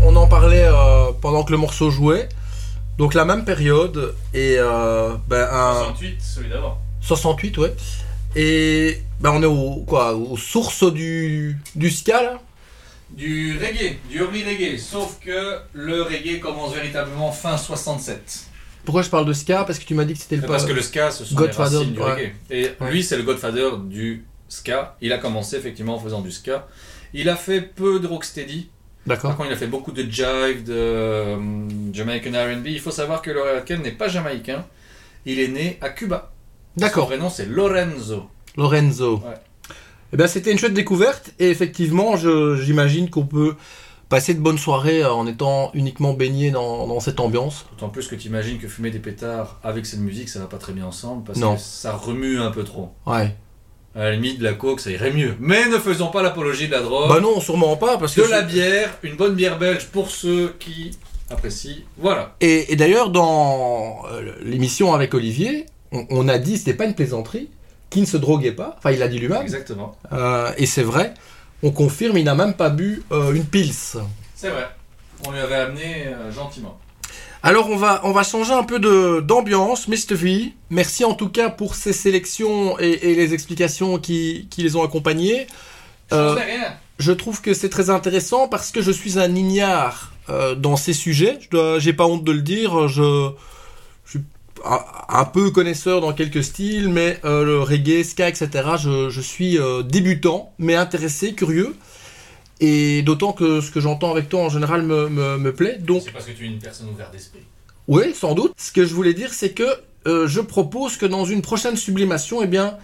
[0.04, 2.30] On en parlait euh, pendant que le morceau jouait.
[2.98, 6.78] Donc la même période et euh, ben, un 68, celui d'avant.
[7.02, 7.76] 68 ouais.
[8.36, 12.40] Et ben, on est au quoi aux sources du du ska là?
[13.10, 14.78] Du reggae, du early reggae.
[14.80, 18.46] Sauf que le reggae commence véritablement fin 67.
[18.84, 19.64] Pourquoi je parle de ska?
[19.64, 21.72] Parce que tu m'as dit que c'était le Parce que le ska, ce sont Godfather,
[21.72, 22.14] les racines du ouais.
[22.14, 22.32] reggae.
[22.50, 22.92] Et Ouais.
[22.92, 24.96] lui, c'est le godfather du ska.
[25.02, 26.68] Il a commencé effectivement en faisant du ska.
[27.14, 28.70] Il a fait peu de rocksteady.
[29.08, 29.36] Par D'accord.
[29.38, 31.38] contre, il a fait beaucoup de jive, de euh,
[31.94, 32.68] Jamaican R&B.
[32.68, 34.66] Il faut savoir que Laurel Aitken n'est pas jamaïcain.
[35.26, 36.32] Il est né à Cuba.
[36.78, 37.08] Son D'accord.
[37.08, 38.24] vrai nom, c'est Lorenzo.
[38.58, 39.18] Lorenzo.
[39.18, 39.36] Ouais.
[40.14, 43.56] Eh ben c'était une chouette découverte et effectivement j'imagine qu'on peut
[44.08, 47.66] passer de bonnes soirées euh, en étant uniquement baigné dans, dans cette ambiance.
[47.72, 50.58] D'autant plus que tu imagines que fumer des pétards avec cette musique, ça va pas
[50.58, 51.56] très bien ensemble parce Non.
[51.56, 52.94] que ça remue un peu trop.
[53.06, 53.36] Ouais.
[53.96, 55.36] À la limite, de la coke, ça irait mieux.
[55.40, 57.08] Mais ne faisons pas l'apologie de la drogue.
[57.08, 60.54] Bah non, sûrement pas parce que de la bière, une bonne bière belge pour ceux
[60.60, 60.92] qui
[61.30, 61.78] apprécient.
[61.98, 62.36] Voilà.
[62.42, 66.94] Et, et d'ailleurs, dans euh, l'émission avec Olivier, on, on a dit, c'était pas une
[66.94, 67.50] plaisanterie,
[67.90, 68.76] qu'il ne se droguait pas.
[68.78, 69.42] Enfin, il l'a dit lui-même.
[69.42, 69.96] Exactement.
[70.12, 71.14] Euh, et c'est vrai,
[71.64, 73.74] on confirme, il n'a même pas bu euh, une pils.
[74.36, 74.68] C'est vrai.
[75.26, 76.78] On lui avait amené euh, gentiment.
[77.48, 80.16] Alors, on va, on va changer un peu de- d'ambiance, Mr.
[80.16, 80.54] V.
[80.72, 84.84] Merci en tout cas pour ces sélections et, et les explications qui, qui les ont
[84.84, 85.46] accompagnées.
[86.12, 86.34] Euh,
[86.98, 90.94] Je trouve que c'est très intéressant parce que je suis un ignare euh, dans ces
[90.94, 91.38] sujets.
[91.40, 92.88] Je dois, j'ai pas honte de le dire.
[92.88, 93.30] Je,
[94.06, 94.22] je suis
[94.66, 94.80] un,
[95.10, 98.50] un peu connaisseur dans quelques styles, mais euh, le reggae, ska, etc.
[98.80, 101.76] Je, je suis débutant, mais intéressé, curieux.
[102.62, 105.78] Et d'autant que ce que j'entends avec toi en général me, me, me plaît.
[105.80, 107.42] Donc, C'est parce que tu es une personne ouverte d'esprit.
[107.88, 108.54] oui, sans doute.
[108.58, 109.64] Ce que je voulais dire, c'est que
[110.08, 112.78] euh, je propose que dans une prochaine sublimation, eh bien,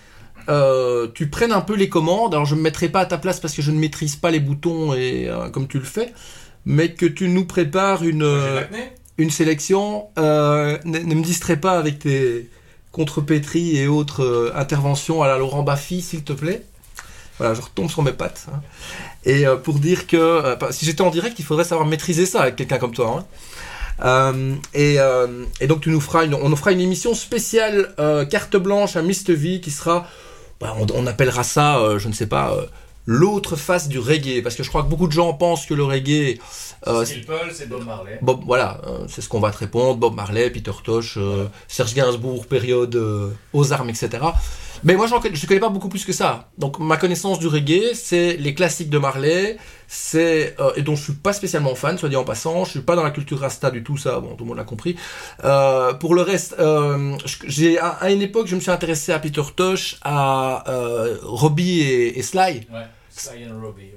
[0.49, 2.33] euh, tu prennes un peu les commandes.
[2.33, 4.31] Alors, je ne me mettrai pas à ta place parce que je ne maîtrise pas
[4.31, 6.11] les boutons et euh, comme tu le fais,
[6.65, 8.27] mais que tu nous prépares une,
[9.17, 10.07] une sélection.
[10.17, 12.49] Ne, ne me distrais pas avec tes
[12.91, 16.63] contrepétries et autres interventions à la Laurent Baffy, s'il te plaît.
[17.37, 18.47] Voilà, je retombe sur mes pattes.
[18.53, 18.61] hein.
[19.25, 22.41] Et euh, pour dire que euh, si j'étais en direct, il faudrait savoir maîtriser ça
[22.41, 23.17] avec quelqu'un comme toi.
[23.19, 23.25] hein.
[24.03, 27.93] Euh, et, euh, et donc tu nous feras une, on nous fera une émission spéciale
[27.99, 30.07] euh, carte blanche à Mr V qui sera,
[30.59, 32.55] bah, on, on appellera ça, je ne sais pas,
[33.05, 35.83] l'autre face du reggae, parce que je crois que beaucoup de gens pensent que le
[35.83, 36.39] reggae,
[37.05, 38.17] c'est Bob Marley.
[38.23, 39.97] Bob, voilà, c'est ce qu'on va te répondre.
[39.97, 41.19] Bob Marley, Peter Tosh,
[41.67, 42.99] Serge Gainsbourg, période
[43.53, 44.09] aux armes, etc.
[44.83, 46.49] Mais moi, je ne connais pas beaucoup plus que ça.
[46.57, 49.57] Donc, ma connaissance du reggae, c'est les classiques de Marley,
[49.87, 52.65] c'est euh, et dont je suis pas spécialement fan, soit dit en passant.
[52.65, 54.63] Je suis pas dans la culture rasta du tout, ça, bon, tout le monde l'a
[54.63, 54.95] compris.
[55.43, 57.15] Euh, pour le reste, euh,
[57.45, 61.81] j'ai à, à une époque, je me suis intéressé à Peter Tosh, à euh, Robbie
[61.81, 62.67] et, et Sly.
[62.71, 62.85] Ouais.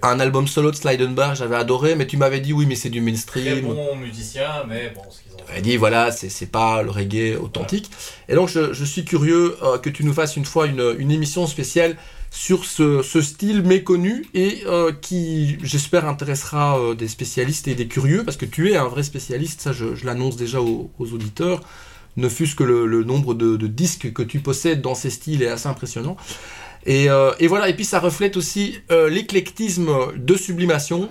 [0.03, 3.01] Un album solo de Slidenberg, j'avais adoré, mais tu m'avais dit oui, mais c'est du
[3.01, 3.61] Très mainstream.
[3.63, 7.91] bon musicien, mais bon, ce qu'ils ont Elle dit voilà, c'est pas le reggae authentique.
[8.29, 11.11] Et donc je, je suis curieux euh, que tu nous fasses une fois une, une
[11.11, 11.97] émission spéciale
[12.31, 17.87] sur ce, ce style méconnu et euh, qui, j'espère, intéressera euh, des spécialistes et des
[17.87, 21.13] curieux, parce que tu es un vrai spécialiste, ça je, je l'annonce déjà aux, aux
[21.13, 21.61] auditeurs,
[22.17, 25.43] ne fût-ce que le, le nombre de, de disques que tu possèdes dans ces styles
[25.43, 26.17] est assez impressionnant.
[26.87, 31.09] Et, euh, et voilà, et puis ça reflète aussi euh, l'éclectisme de sublimation.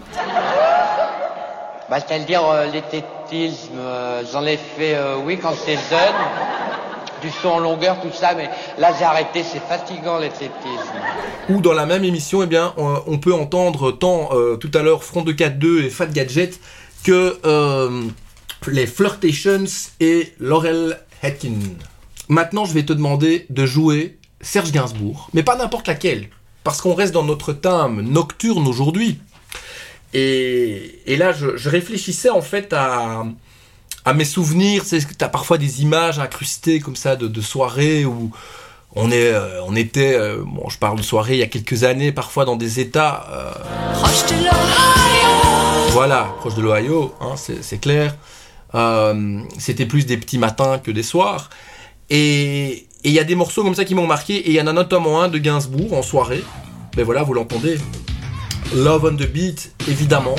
[1.90, 2.68] Bah, c'est-à-dire euh,
[3.34, 4.96] euh, j'en ai fait,
[5.26, 6.14] oui, quand j'étais jeune,
[7.22, 10.94] du son en longueur, tout ça, mais là j'ai arrêté, c'est fatigant l'esthétisme.
[11.50, 15.04] où dans la même émission, eh bien, on, on peut entendre tant tout à l'heure
[15.04, 16.60] Front de 4-2 et Fat Gadget
[17.04, 17.40] que
[18.68, 19.66] les Flirtations
[20.00, 21.56] et Laurel Hetkin.
[22.30, 26.30] Maintenant, je vais te demander de jouer Serge Gainsbourg, mais pas n'importe laquelle,
[26.64, 29.20] parce qu'on reste dans notre thème nocturne aujourd'hui.
[30.14, 33.24] Et, et là, je, je réfléchissais en fait à,
[34.06, 34.84] à mes souvenirs.
[34.88, 38.30] Tu as parfois des images incrustées comme ça de, de soirées où
[38.96, 41.84] on, est, euh, on était, euh, bon, je parle de soirées il y a quelques
[41.84, 43.26] années, parfois dans des états.
[43.32, 45.90] euh, Proche de l'Ohio.
[45.94, 48.16] voilà, proche de l'Ohio, hein, c'est c'est clair.
[48.76, 51.50] Euh, C'était plus des petits matins que des soirs.
[52.12, 54.36] Et et il y a des morceaux comme ça qui m'ont marqué.
[54.36, 56.44] Et il y en a notamment un de Gainsbourg en soirée.
[56.96, 57.78] Ben voilà, vous l'entendez.
[58.74, 60.36] Love on the Beat, évidemment.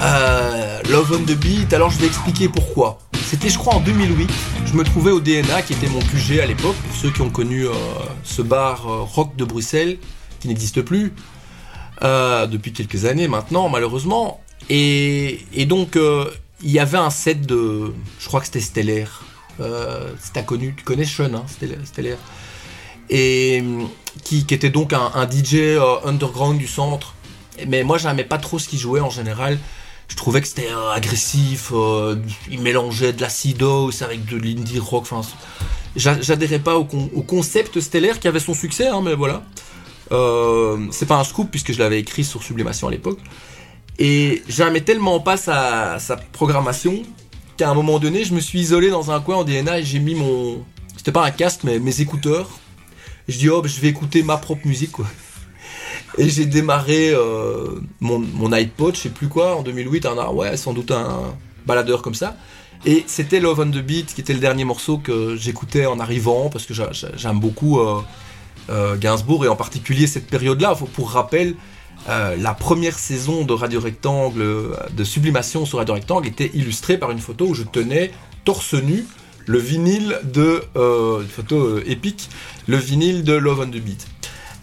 [0.00, 2.98] Euh, Love on the Beat, alors je vais expliquer pourquoi.
[3.26, 4.28] C'était, je crois, en 2008.
[4.66, 7.30] Je me trouvais au DNA, qui était mon QG à l'époque, pour ceux qui ont
[7.30, 7.72] connu euh,
[8.24, 9.98] ce bar euh, rock de Bruxelles,
[10.40, 11.12] qui n'existe plus
[12.00, 14.40] depuis quelques années maintenant, malheureusement.
[14.70, 15.98] Et, et donc,
[16.62, 17.92] il y avait un set de.
[18.20, 19.24] Je crois que c'était Stellaire.
[19.60, 21.44] Euh, t'as connu, tu connais Sean, hein.
[21.84, 22.18] Stellaire.
[23.10, 23.88] Et hum,
[24.24, 27.14] qui, était donc un, DJ euh, underground du centre.
[27.66, 29.58] Mais moi, j'aimais pas trop ce qu'il jouait en général.
[30.08, 31.70] Je trouvais que c'était euh, agressif.
[31.72, 32.16] euh,
[32.50, 35.06] il mélangeait de l'acid house avec de l'indie rock.
[35.96, 39.42] J'adhérais pas au, con- au concept stellaire qui avait son succès, hein, mais voilà.
[40.90, 43.18] C'est pas un scoop puisque je l'avais écrit sur Sublimation à l'époque.
[43.98, 45.98] Et j'aimais tellement pas sa
[46.32, 47.02] programmation
[47.58, 49.98] qu'à un moment donné, je me suis isolé dans un coin en DNA et j'ai
[49.98, 50.64] mis mon.
[50.96, 52.48] C'était pas un casque, mais mes écouteurs.
[53.28, 55.06] Je dis, oh, je vais écouter ma propre musique, quoi.
[56.16, 60.72] Et j'ai démarré euh, mon, iPod, je sais plus quoi, en 2008, un, ouais, sans
[60.72, 61.34] doute un
[61.66, 62.36] baladeur comme ça.
[62.86, 66.48] Et c'était Love on the Beat, qui était le dernier morceau que j'écoutais en arrivant,
[66.48, 68.00] parce que j'a- j'a- j'aime beaucoup euh,
[68.70, 70.74] euh, Gainsbourg, et en particulier cette période-là.
[70.94, 71.54] Pour rappel,
[72.08, 76.98] euh, la première saison de Radio Rectangle, euh, de Sublimation sur Radio Rectangle, était illustrée
[76.98, 78.10] par une photo où je tenais
[78.44, 79.04] torse nu
[79.46, 80.62] le vinyle de.
[80.76, 82.28] Euh, photo épique,
[82.66, 84.06] le vinyle de Love on the Beat.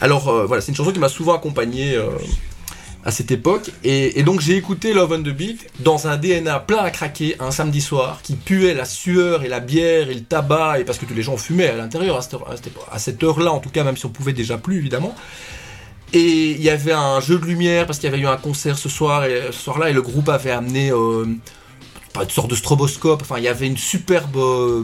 [0.01, 1.97] Alors voilà, c'est une chanson qui m'a souvent accompagné
[3.05, 3.71] à cette époque.
[3.83, 7.51] Et, donc j'ai écouté Love on the Beat dans un DNA plein à craquer un
[7.51, 11.05] samedi soir qui puait la sueur et la bière et le tabac, et parce que
[11.05, 12.47] tous les gens fumaient à l'intérieur à cette, heure-
[12.91, 15.15] à cette heure-là, en tout cas, même si on pouvait déjà plus évidemment.
[16.13, 18.77] Et il y avait un jeu de lumière parce qu'il y avait eu un concert
[18.77, 21.25] ce soir et ce soir-là et le groupe avait amené euh,
[22.13, 23.21] pas une sorte de stroboscope.
[23.21, 24.83] Enfin, il y avait une superbe euh,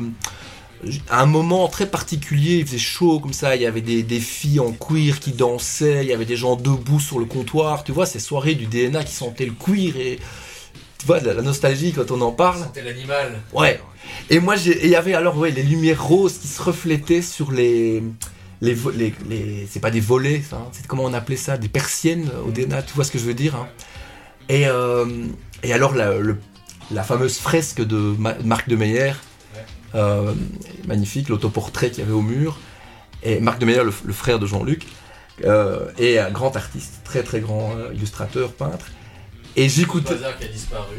[1.10, 4.60] un moment très particulier, il faisait chaud comme ça, il y avait des, des filles
[4.60, 8.06] en cuir qui dansaient, il y avait des gens debout sur le comptoir, tu vois,
[8.06, 10.20] ces soirées du DNA qui sentaient le cuir et
[10.98, 12.64] tu vois, la, la nostalgie quand on en parle.
[12.74, 13.42] C'était l'animal.
[13.54, 13.80] Ouais.
[14.30, 18.04] Et moi, il y avait alors ouais, les lumières roses qui se reflétaient sur les.
[18.62, 21.68] Les, vo- les, les- c'est pas des volets, hein, c'est comment on appelait ça, des
[21.70, 23.56] persiennes euh, au DNA, tu vois ce que je veux dire.
[23.56, 23.68] hein.
[24.50, 25.06] Et, euh,
[25.64, 26.38] et alors la, le-
[26.92, 29.14] la fameuse fresque de Ma- Marc de Meyer,
[29.96, 30.34] euh,
[30.88, 32.60] magnifique, l'autoportrait qu'il y avait au mur,
[33.24, 34.86] et Marc de Meyer, le, le frère de Jean-Luc,
[35.44, 38.86] euh, et un grand artiste, très très grand illustrateur, peintre.
[39.56, 40.16] Et j'écoutais.
[40.18, 40.98] qui a disparu,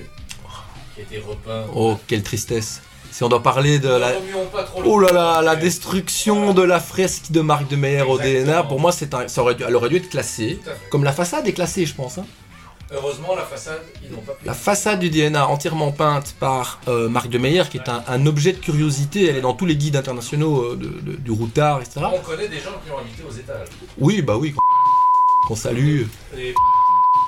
[0.95, 1.65] qui a été repeint.
[1.75, 2.83] Oh, quelle tristesse.
[3.13, 4.13] Si on doit parler de la.
[4.85, 8.19] Oh là là, la destruction de la fresque de Marc de Meyer au.
[8.19, 10.59] DNA, pour moi, c'est un, ça aurait dû, elle aurait dû être classée.
[10.91, 12.19] Comme la façade est classée, je pense.
[12.19, 12.25] hein.
[12.95, 14.45] Heureusement, la façade, ils n'ont pas pu.
[14.47, 18.27] La façade du DNA entièrement peinte par euh, Marc de Meyer, qui est un, un
[18.27, 19.27] objet de curiosité.
[19.29, 22.01] Elle est dans tous les guides internationaux euh, de- de- du routard, etc.
[22.15, 23.69] On connaît des gens qui ont habité aux étages.
[23.99, 24.55] Oui, bah oui,
[25.49, 26.03] qu'on salue.
[26.37, 26.49] Et-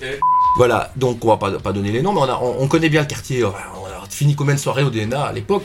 [0.03, 0.18] et-
[0.57, 2.91] Voilà, donc on va pas, pas donner les noms, mais on, a- on- on connaît
[2.91, 3.43] bien le quartier.
[3.45, 3.84] Enfin, On a
[4.14, 5.64] fini combien de soirées au DNA à l'époque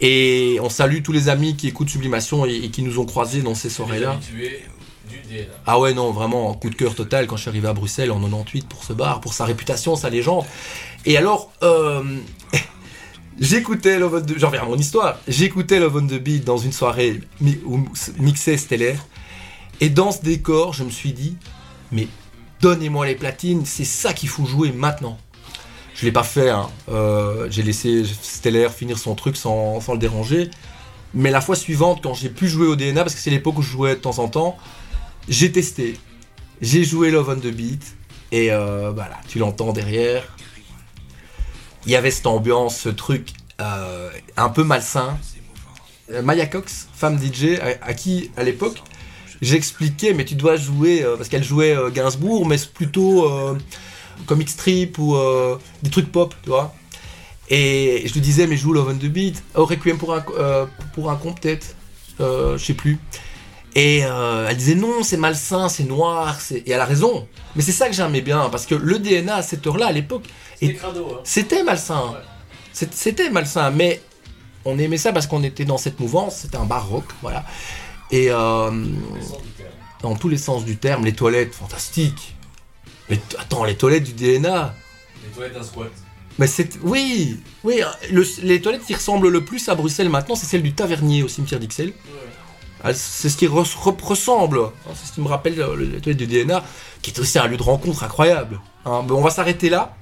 [0.00, 3.42] Et on salue tous les amis qui écoutent Sublimation et, et qui nous ont croisés
[3.42, 4.12] dans ces soirées-là.
[4.12, 4.62] habitués
[5.08, 5.44] du DNA.
[5.66, 8.20] Ah ouais, non, vraiment, coup de cœur total quand je suis arrivé à Bruxelles en
[8.20, 10.44] 98 pour ce bar, pour sa réputation, sa légende.
[11.04, 12.02] Et alors, euh,
[13.40, 14.38] j'écoutais Love on the...
[14.38, 15.18] J'en reviens à mon histoire.
[15.28, 17.80] J'écoutais Love on the Beat dans une soirée mi- où
[18.18, 19.04] mixée stellaire.
[19.80, 21.36] Et dans ce décor, je me suis dit,
[21.90, 22.06] mais
[22.60, 25.18] donnez-moi les platines, c'est ça qu'il faut jouer maintenant.
[26.00, 26.70] Je l'ai pas fait, hein.
[26.88, 30.50] Euh, j'ai laissé Stellaire finir son truc sans, le déranger.
[31.12, 33.62] Mais la fois suivante, quand j'ai pu jouer au DNA, parce que c'est l'époque où
[33.62, 34.56] je jouais de temps en temps,
[35.28, 35.98] j'ai testé.
[36.62, 37.82] J'ai joué Love on the Beat.
[38.32, 40.24] Et euh, voilà, tu l'entends derrière.
[41.84, 45.18] Il y avait cette ambiance, ce truc euh, un peu malsain.
[46.22, 48.82] Maya Cox, femme DJ, à, qui, à l'époque,
[49.42, 53.28] j'expliquais, mais tu dois jouer, parce qu'elle jouait Gainsbourg, mais c'est plutôt
[54.26, 56.74] comic strip ou euh, des trucs pop, tu vois.
[57.48, 59.42] Et je lui disais, mais joue Love on the Beat.
[59.54, 61.74] Oh, Requiem pour un, euh, pour un con, peut-être.
[62.20, 62.98] Euh, je sais plus.
[63.74, 67.28] Et elle disait non, c'est malsain, c'est noir, et elle a raison.
[67.54, 70.24] Mais c'est ça que j'aimais bien, parce que le DNA à cette heure-là, à l'époque,
[70.58, 70.92] C'était hein.
[71.22, 72.00] c'était malsain.
[72.10, 72.88] Ouais.
[72.90, 74.00] C'était malsain, mais
[74.64, 77.44] on aimait ça parce qu'on était dans cette mouvance, c'était un bar rock, voilà.
[78.10, 78.70] Et euh,
[80.02, 82.34] dans tous les sens du terme, les toilettes, fantastiques.
[83.10, 84.74] Mais attends, les toilettes du DNA.
[85.24, 85.90] Les toilettes d'un squat.
[86.38, 86.78] Mais c'est.
[86.82, 90.72] Oui Oui, le- les toilettes qui ressemblent le plus à Bruxelles maintenant, c'est celle du
[90.72, 91.92] tavernier au cimetière d'Ixelles.
[92.82, 94.60] Ah, C'est ce qui re- re- ressemble.
[94.60, 96.62] hein, C'est ce qui me rappelle euh, les toilettes du DNA,
[97.02, 98.58] qui est aussi un lieu de rencontre incroyable.
[98.86, 99.94] Hein, mais on va s'arrêter là.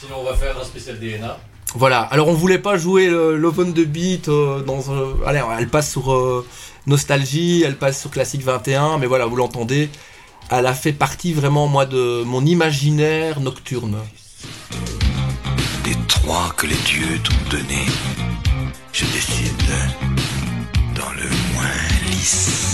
[0.00, 1.36] Sinon, on va faire un spécial DNA.
[1.74, 5.90] Voilà, alors on voulait pas jouer l'Oven de Beat euh, dans un- Allez, elle passe
[5.90, 6.46] sur euh,
[6.86, 9.90] Nostalgie, elle passe sur Classique 21, mais voilà, vous l'entendez,
[10.50, 13.98] elle a fait partie vraiment, moi, de mon imaginaire nocturne.
[15.84, 17.86] Des trois que les dieux t'ont donnés,
[18.92, 19.72] je décide,
[20.94, 22.73] dans le moins lisse,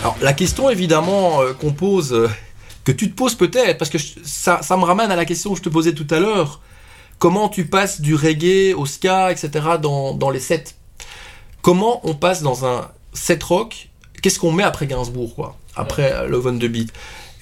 [0.00, 2.28] Alors la question évidemment euh, qu'on pose, euh,
[2.84, 5.50] que tu te poses peut-être, parce que je- ça, ça me ramène à la question
[5.52, 6.60] que je te posais tout à l'heure,
[7.18, 9.50] comment tu passes du reggae au ska, etc.
[9.80, 10.74] dans, dans les sets?
[11.62, 13.90] Comment on passe dans un set rock?
[14.22, 16.90] Qu'est-ce qu'on met après Gainsbourg, quoi Après euh, Love on the Beat?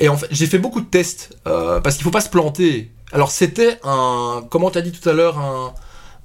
[0.01, 2.91] Et en fait, j'ai fait beaucoup de tests, euh, parce qu'il faut pas se planter.
[3.13, 5.75] Alors c'était un, comment t'as dit tout à l'heure, un,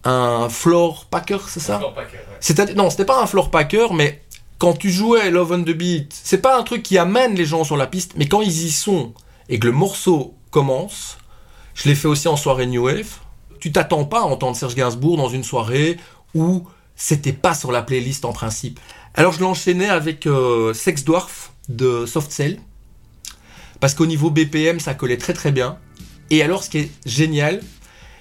[0.06, 1.78] un floor packer, c'est ça?
[1.78, 2.18] Floor packer,
[2.68, 2.74] ouais.
[2.74, 4.22] non, c'était pas un floor packer, mais
[4.64, 7.66] quand tu jouais Love on the Beat, c'est pas un truc qui amène les gens
[7.66, 9.14] sur la piste, mais quand ils y sont
[9.50, 11.18] et que le morceau commence,
[11.76, 13.18] je l'ai fait aussi en soirée New Wave,
[13.60, 15.98] tu t'attends pas à entendre Serge Gainsbourg dans une soirée
[16.34, 18.80] où c'était pas sur la playlist en principe.
[19.16, 22.58] Alors je l'enchaînais avec euh, Sex Dwarf de Soft Cell,
[23.82, 25.78] parce qu'au niveau BPM ça collait très très bien.
[26.30, 27.60] Et alors ce qui est génial,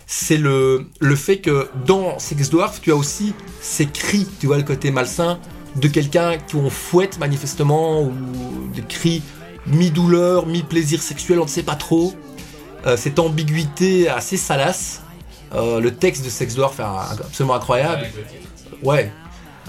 [0.09, 4.57] c'est le, le fait que dans Sex Dwarf, tu as aussi ces cris, tu vois
[4.57, 5.39] le côté malsain
[5.77, 8.13] de quelqu'un qu'on fouette manifestement, ou
[8.75, 9.23] des cris
[9.67, 12.15] mi-douleur, mi-plaisir sexuel, on ne sait pas trop.
[12.87, 15.03] Euh, cette ambiguïté assez salace.
[15.55, 18.07] Euh, le texte de Sex Dwarf est absolument incroyable.
[18.83, 19.13] Ouais.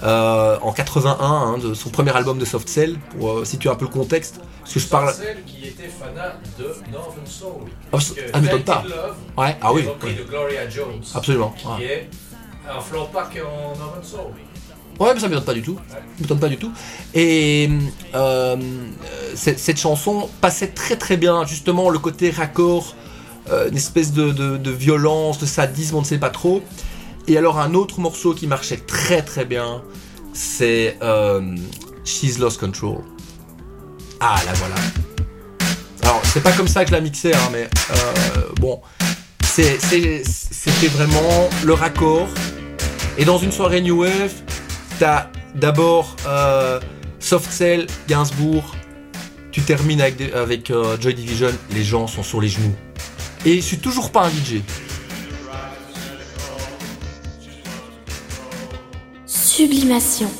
[0.02, 3.84] Euh, en 81, hein, de son premier album de Soft Cell, pour situer un peu
[3.84, 4.40] le contexte.
[4.60, 5.12] Parce que je parle.
[5.46, 7.70] Qui était fanat de Northern Soul.
[7.92, 7.98] Ah,
[8.32, 8.82] ah, m'étonne pas.
[8.88, 10.14] Love Ouais, ah oui, oui.
[10.14, 11.02] de Gloria Jones.
[11.14, 11.84] Absolument, Qui ouais.
[11.84, 12.10] est
[12.68, 14.32] un en Northern Soul.
[15.00, 15.78] Ouais, mais ça m'étonne pas du tout.
[16.40, 16.70] Pas du tout.
[17.14, 17.68] Et
[18.14, 18.56] euh,
[19.34, 22.94] cette, cette chanson passait très très bien, justement, le côté raccord,
[23.50, 26.62] euh, une espèce de, de- violence, de sadisme, on ne sait pas trop.
[27.26, 29.82] Et alors, un autre morceau qui marchait très très bien,
[30.32, 31.56] c'est euh,
[32.04, 32.98] She's Lost Control.
[34.20, 34.74] Ah, là voilà.
[36.02, 38.80] Alors, c'est pas comme ça que la mixais, hein, mais euh, bon,
[39.42, 42.28] c'était vraiment le raccord.
[43.18, 44.32] Et dans une soirée New Wave,
[44.98, 46.80] t'as d'abord euh,
[47.20, 48.74] Soft Cell, Gainsbourg,
[49.52, 52.74] tu termines avec, des- avec euh, Joy Division, les gens sont sur les genoux.
[53.46, 54.62] Et je suis toujours pas un DJ.
[59.26, 60.30] Sublimation.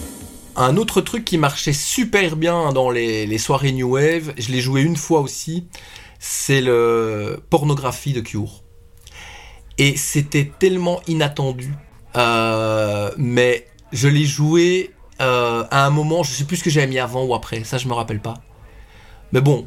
[0.57, 4.61] Un autre truc qui marchait super bien dans les, les soirées New Wave, je l'ai
[4.61, 5.66] joué une fois aussi,
[6.20, 8.62] c'est le pornographie de Cure.
[9.78, 11.74] Et c'était tellement inattendu,
[12.16, 14.90] euh, mais je l'ai joué
[15.22, 17.78] euh, à un moment, je sais plus ce que j'avais mis avant ou après, ça
[17.78, 18.34] je me rappelle pas.
[19.32, 19.66] Mais bon,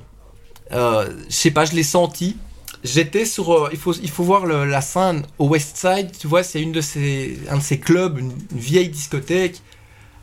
[0.73, 2.37] euh, je sais pas, je l'ai senti.
[2.83, 6.43] J'étais sur, euh, il faut, il faut voir la scène au West Side, tu vois,
[6.43, 9.61] c'est un de ces clubs, une, vieille discothèque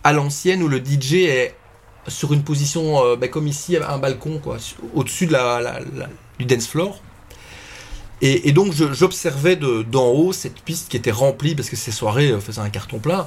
[0.04, 1.54] à l'ancienne où le DJ est
[2.06, 5.80] sur une position euh, bah, comme ici, un balcon quoi, su- au-dessus de la,
[6.38, 7.00] du dance floor.
[8.20, 11.90] Et, et donc j'observais de- d'en haut cette piste qui était remplie parce que ces
[11.90, 13.26] soirées faisaient un carton plein.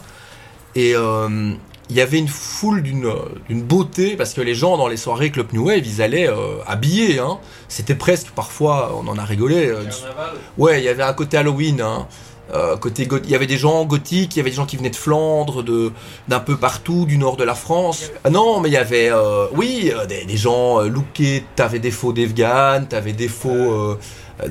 [0.78, 1.54] Et euh,
[1.90, 5.48] il y avait une foule d'une beauté parce que les gens dans les soirées Club
[5.54, 7.18] New Wave ils allaient euh, habillés.
[7.18, 7.40] Hein.
[7.68, 9.68] C'était presque parfois, on en a rigolé.
[9.68, 9.84] euh.
[10.58, 11.82] Ouais, il y avait un côté Halloween.
[11.82, 12.08] hein.
[12.54, 14.92] Euh, côté il y avait des gens gothiques, il y avait des gens qui venaient
[14.92, 15.92] de Flandre, de
[16.30, 18.12] d'un peu partout, du nord de la France.
[18.24, 21.44] Ah non, mais il y avait, euh, oui, des, des gens euh, lookés.
[21.56, 23.98] T'avais des faux Devgan, t'avais des faux,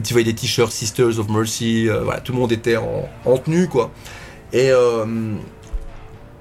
[0.05, 1.87] tu voyais des t-shirts Sisters of Mercy.
[2.05, 3.91] voilà, tout le monde était en, en tenue, quoi.
[4.53, 4.71] Et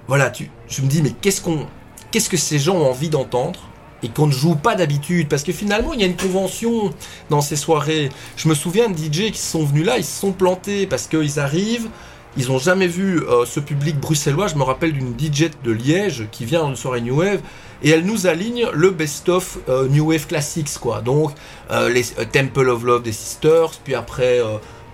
[0.08, 1.66] voilà, tu, je me dis, mais qu'est-ce qu'on,
[2.12, 3.60] qu'est-ce que ces gens ont envie d'entendre
[4.04, 5.28] et qu'on ne joue pas d'habitude?
[5.28, 6.94] Parce que finalement, il y a une convention
[7.30, 8.10] dans ces soirées.
[8.38, 11.40] Je me souviens de DJ qui sont venus là, ils se sont plantés parce qu'ils
[11.40, 11.90] arrivent,
[12.38, 14.48] ils ont jamais vu euh, ce public bruxellois.
[14.48, 17.40] Je me rappelle d'une DJ de Liège qui vient dans une soirée New Wave
[17.82, 21.02] et elle nous aligne le best-of euh, New Wave Classics, quoi.
[21.02, 21.32] Donc,
[21.72, 24.42] euh, les Temple of Love des Sisters, puis après.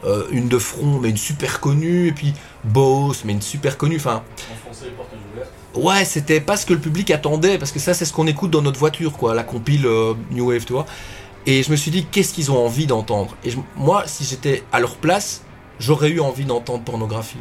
[0.04, 2.34] Euh, une de front, mais une super connue, et puis
[2.64, 3.98] Boss, mais une super connue.
[3.98, 4.24] Enfin,
[4.66, 5.52] Enfoncer les portes ouvertes.
[5.76, 8.52] ouais, c'était pas ce que le public attendait, parce que ça, c'est ce qu'on écoute
[8.52, 10.86] dans notre voiture, quoi, la compile euh, New Wave, tu vois.
[11.46, 13.36] Et je me suis dit, qu'est-ce qu'ils ont envie d'entendre?
[13.44, 15.42] Et je- moi, si j'étais à leur place,
[15.80, 17.38] j'aurais eu envie d'entendre pornographie.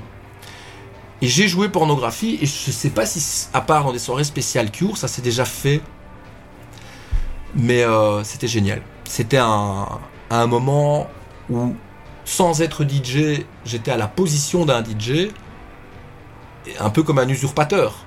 [1.22, 4.70] Et j'ai joué pornographie, et je sais pas si, à part dans des soirées spéciales
[4.70, 5.82] Cure, ça s'est déjà fait.
[7.54, 8.80] Mais euh, c'était génial.
[9.04, 9.86] C'était un,
[10.30, 11.08] un moment
[11.50, 11.74] où,
[12.30, 15.30] sans être DJ, j'étais à la position d'un DJ,
[16.78, 18.06] un peu comme un usurpateur.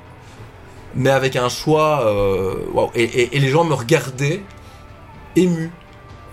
[0.96, 2.06] Mais avec un choix.
[2.08, 2.90] euh, waouh.
[2.96, 4.42] et, les gens me regardaient
[5.36, 5.72] émus.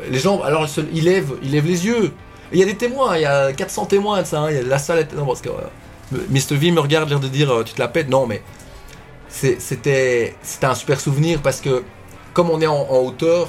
[0.08, 2.12] Les gens, alors ils, lèvent, ils lèvent les yeux.
[2.52, 4.40] Il y a des témoins, il y a 400 témoins de ça.
[4.42, 5.00] hein, y a la salle.
[5.00, 6.56] est- Non, parce que euh, Mr.
[6.56, 8.08] V me regarde, l'air de dire euh, tu te la pètes.
[8.08, 8.42] Non, mais
[9.28, 11.82] c'était un super souvenir parce que
[12.34, 13.48] comme on est en, en hauteur,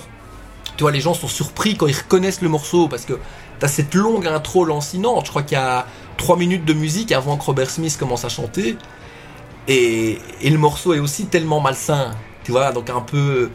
[0.77, 3.19] tu vois, les gens sont surpris quand ils reconnaissent le morceau parce que
[3.61, 5.25] t'as cette longue intro lancinante.
[5.27, 5.85] Je crois qu'il y a
[6.17, 8.75] 3 minutes de musique avant que Robert Smith commence à chanter.
[9.69, 12.11] Et, et le morceau est aussi tellement malsain.
[12.43, 13.49] Tu vois, donc un peu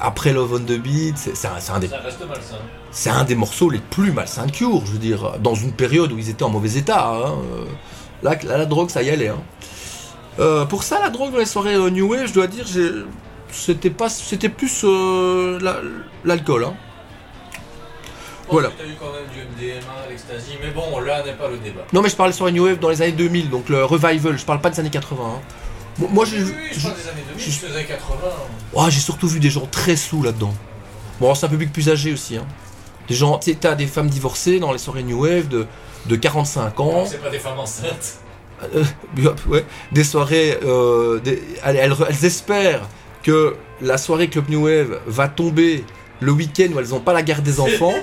[0.00, 2.56] après Love on the Beat, c'est un, des Ça reste malsain.
[2.90, 6.12] c'est un des morceaux les plus malsains de Cure, je veux dire, dans une période
[6.12, 7.08] où ils étaient en mauvais état.
[7.14, 7.34] hein,
[8.22, 9.28] Là, là, la drogue, ça y allait.
[9.28, 9.38] hein.
[10.38, 12.66] Euh, pour ça, la drogue dans les soirées euh, New Wave, je dois dire,
[13.50, 15.80] c'était pas, c'était plus euh, la-
[16.24, 16.64] l'alcool.
[16.64, 16.74] hein.
[18.48, 18.70] Voilà.
[18.78, 21.82] Tu as eu quand même du MDMA, l'ecstasy, mais bon, là n'est pas le débat.
[21.92, 24.38] Non, mais je parle sur New Wave dans les années 2000, donc le revival.
[24.38, 25.22] Je parle pas des années 80.
[25.24, 25.40] hein.
[25.98, 28.18] Moi, moi, j'ai Oui, oui, je parle des années 2000, je faisais 80.
[28.74, 30.54] Ouais, j'ai surtout vu des gens très sous là-dedans.
[31.20, 32.36] Bon, c'est un public plus âgé aussi.
[32.36, 32.46] Hein.
[33.08, 35.66] Des gens, tu t'as des femmes divorcées dans les soirées New Wave de,
[36.06, 37.04] de 45 ans.
[37.06, 38.20] C'est pas des femmes enceintes.
[38.74, 38.84] Euh,
[39.48, 42.88] ouais, des soirées, euh, des- elles, elles- elles espèrent
[43.22, 45.84] que la soirée Club New Wave va tomber
[46.20, 47.94] le week-end où elles n'ont pas la garde des enfants.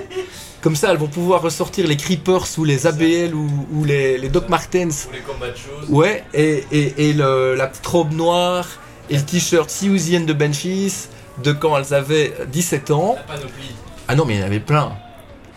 [0.60, 4.28] Comme ça, elles vont pouvoir ressortir les Creepers ou les ABL ou, ou les, les
[4.30, 5.08] Doc Martens.
[5.08, 5.20] Ou les
[5.52, 5.88] de choses.
[5.90, 8.66] Ouais, et, et, et le- la petite robe noire
[9.10, 9.68] et le t-shirt
[10.16, 11.08] and the Benchies
[11.42, 13.14] de quand elles avaient 17 ans.
[13.16, 13.72] La panoplie.
[14.08, 14.92] Ah non, mais il y en avait plein.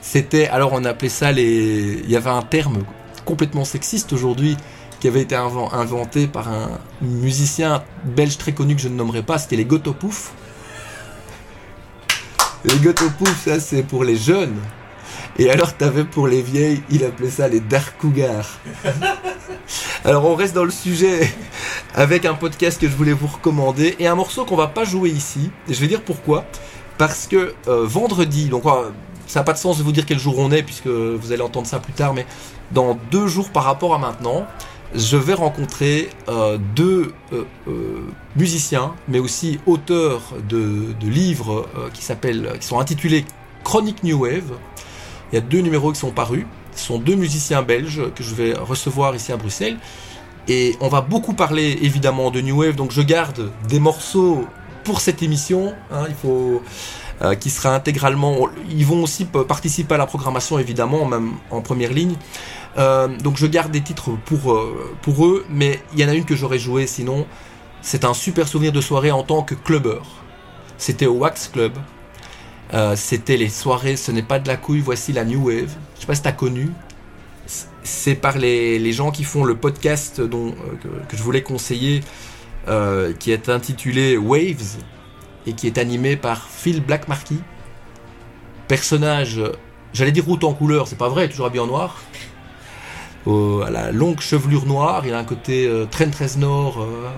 [0.01, 2.01] C'était, alors on appelait ça les.
[2.03, 2.79] Il y avait un terme
[3.25, 4.57] complètement sexiste aujourd'hui
[4.99, 9.21] qui avait été inven- inventé par un musicien belge très connu que je ne nommerai
[9.21, 10.31] pas, c'était les Gotopouf.
[12.65, 14.55] Les Gotopouf, ça c'est pour les jeunes.
[15.37, 18.59] Et alors t'avais pour les vieilles, il appelait ça les Dark Cougars.
[20.05, 21.31] Alors on reste dans le sujet
[21.93, 25.09] avec un podcast que je voulais vous recommander et un morceau qu'on va pas jouer
[25.09, 25.51] ici.
[25.69, 26.45] Et je vais dire pourquoi.
[26.97, 28.89] Parce que euh, vendredi, donc euh,
[29.27, 31.43] ça n'a pas de sens de vous dire quel jour on est puisque vous allez
[31.43, 32.25] entendre ça plus tard, mais
[32.71, 34.47] dans deux jours par rapport à maintenant,
[34.95, 42.01] je vais rencontrer euh, deux euh, euh, musiciens, mais aussi auteurs de, de livres qui
[42.01, 43.25] qui sont intitulés
[43.63, 44.53] Chronique New Wave.
[45.31, 46.45] Il y a deux numéros qui sont parus.
[46.73, 49.77] Ce sont deux musiciens belges que je vais recevoir ici à Bruxelles.
[50.47, 54.45] Et on va beaucoup parler évidemment de New Wave, donc je garde des morceaux
[54.85, 55.73] pour cette émission.
[55.91, 56.61] hein, il faut
[57.23, 58.47] euh, qui sera intégralement.
[58.69, 62.13] Ils vont aussi participer à la programmation évidemment, même en première ligne.
[62.77, 66.13] Euh, donc je garde des titres pour euh, pour eux, mais il y en a
[66.13, 67.25] une que j'aurais joué sinon.
[67.81, 70.05] C'est un super souvenir de soirée en tant que clubbeur.
[70.77, 71.73] C'était au Wax Club.
[72.95, 75.73] C'était les soirées, ce n'est pas de la couille, voici la New Wave.
[75.95, 76.69] Je sais pas si t'as connu.
[77.81, 82.01] C'est par les, les gens qui font le podcast dont, que, je voulais conseiller,
[83.19, 84.77] qui est intitulé Waves
[85.47, 87.37] et qui est animé par Phil Blackmarkey.
[88.67, 89.41] Personnage,
[89.93, 91.95] j'allais dire route en couleur, c'est pas vrai, toujours habillé en noir.
[93.25, 96.81] Euh, à la longue chevelure noire, il a un côté euh, Trent Reznor.
[96.81, 97.09] euh,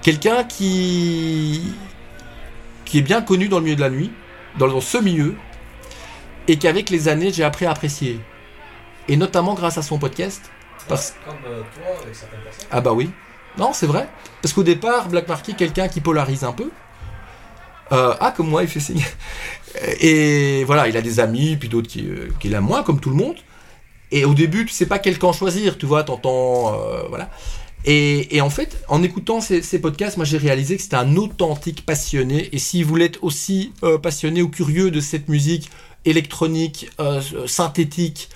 [0.00, 1.74] Quelqu'un qui
[2.84, 4.10] qui est bien connu dans le milieu de la nuit,
[4.58, 5.34] dans, dans ce milieu,
[6.46, 8.20] et qu'avec les années j'ai appris à apprécier.
[9.08, 10.50] Et notamment grâce à son podcast.
[10.88, 11.14] Parce...
[11.24, 12.68] Comme euh, toi, avec certaines personnes.
[12.70, 13.10] Ah bah oui.
[13.58, 14.08] Non, c'est vrai.
[14.40, 16.70] Parce qu'au départ, Black Marquis, quelqu'un qui polarise un peu.
[17.92, 19.04] Euh, ah, comme moi, il fait signe.
[20.00, 23.10] Et voilà, il a des amis, puis d'autres qui, euh, qu'il a moins, comme tout
[23.10, 23.36] le monde.
[24.10, 27.30] Et au début, tu sais pas quel camp choisir, tu vois, t'entends, euh, voilà.
[27.84, 31.86] Et, et en fait, en écoutant ces, podcasts, moi j'ai réalisé que c'était un authentique
[31.86, 32.48] passionné.
[32.52, 35.70] Et si vous l'êtes aussi euh, passionné ou curieux de cette musique
[36.04, 36.90] électronique,
[37.46, 38.30] synthétique,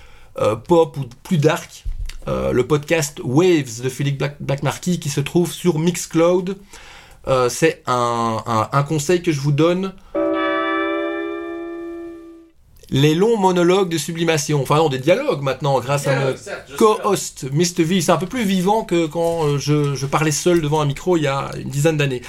[0.69, 1.85] pop ou plus dark,
[2.27, 4.61] le podcast Waves de Philippe Black,
[5.01, 6.57] qui se trouve sur Mixcloud,
[7.29, 9.93] euh, c'est un, un, un conseil que je vous donne
[12.91, 17.47] les longs monologues de sublimation, enfin non, des dialogues maintenant, grâce à mon certes, co-host,
[17.51, 17.85] Mr.
[17.85, 18.01] V.
[18.03, 21.17] C'est un peu plus vivant que quand euh, je, je parlais seul devant un micro
[21.17, 22.21] il y a une dizaine d'années.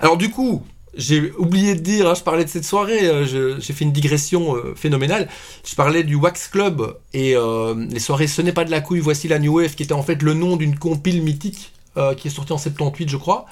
[0.00, 0.62] Alors du coup,
[0.94, 3.92] j'ai oublié de dire, hein, je parlais de cette soirée, euh, je- j'ai fait une
[3.92, 5.28] digression euh, phénoménale.
[5.66, 9.00] Je parlais du Wax Club et euh, les soirées Ce n'est pas de la couille,
[9.00, 11.72] voici la New Wave, qui était en fait le nom d'une compile mythique
[12.18, 13.46] qui est sortie en 78, je crois,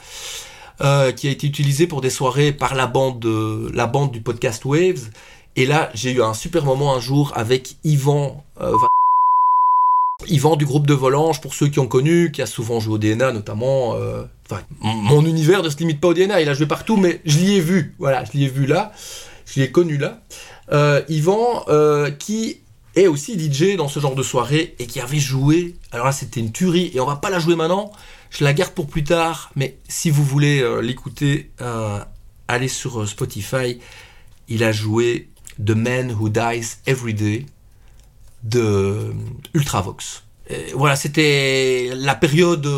[0.81, 4.21] euh, qui a été utilisée pour des soirées par la bande, de- la bande du
[4.21, 5.11] podcast Waves.
[5.57, 8.45] Et là, j'ai eu un super moment un jour avec Yvan.
[8.61, 8.89] euh, Va-
[10.29, 12.99] Yvan du groupe de Volange, pour ceux qui ont connu, qui a souvent joué au
[12.99, 13.95] DNA notamment.
[13.95, 17.21] euh, Enfin, mon univers ne se limite pas au DNA, il a joué partout, mais
[17.25, 17.95] je l'y ai vu.
[17.99, 18.93] Voilà, je l'y ai vu là.
[19.47, 20.21] Je l'ai connu là.
[20.73, 21.65] Euh, Yvan,
[22.19, 22.59] qui
[22.97, 25.75] est aussi DJ dans ce genre de soirée et qui avait joué.
[25.93, 27.91] Alors là, c'était une tuerie et on va pas la jouer maintenant.
[28.37, 32.01] Je la garde pour plus tard, mais si vous voulez euh, l'écouter, euh,
[32.49, 33.79] allez sur euh, Spotify.
[34.49, 35.29] Il a joué
[35.65, 37.47] The Man Who Dies Every Day
[38.43, 39.13] de
[39.55, 40.25] Ultravox.
[40.75, 42.69] Voilà, c'était la période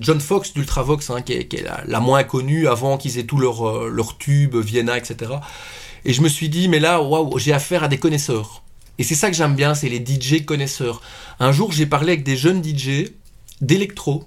[0.00, 3.88] John Fox d'Ultravox, hein, qui est, la, moins connue avant qu'ils aient tout leur, euh,
[3.88, 5.32] leur tube, Vienna, etc.
[6.04, 8.64] Et je me suis dit, mais là, waouh, j'ai affaire à des connaisseurs.
[8.98, 11.02] Et c'est ça que j'aime bien, c'est les DJ connaisseurs.
[11.38, 13.12] Un jour, j'ai parlé avec des jeunes DJ
[13.60, 14.24] d'électro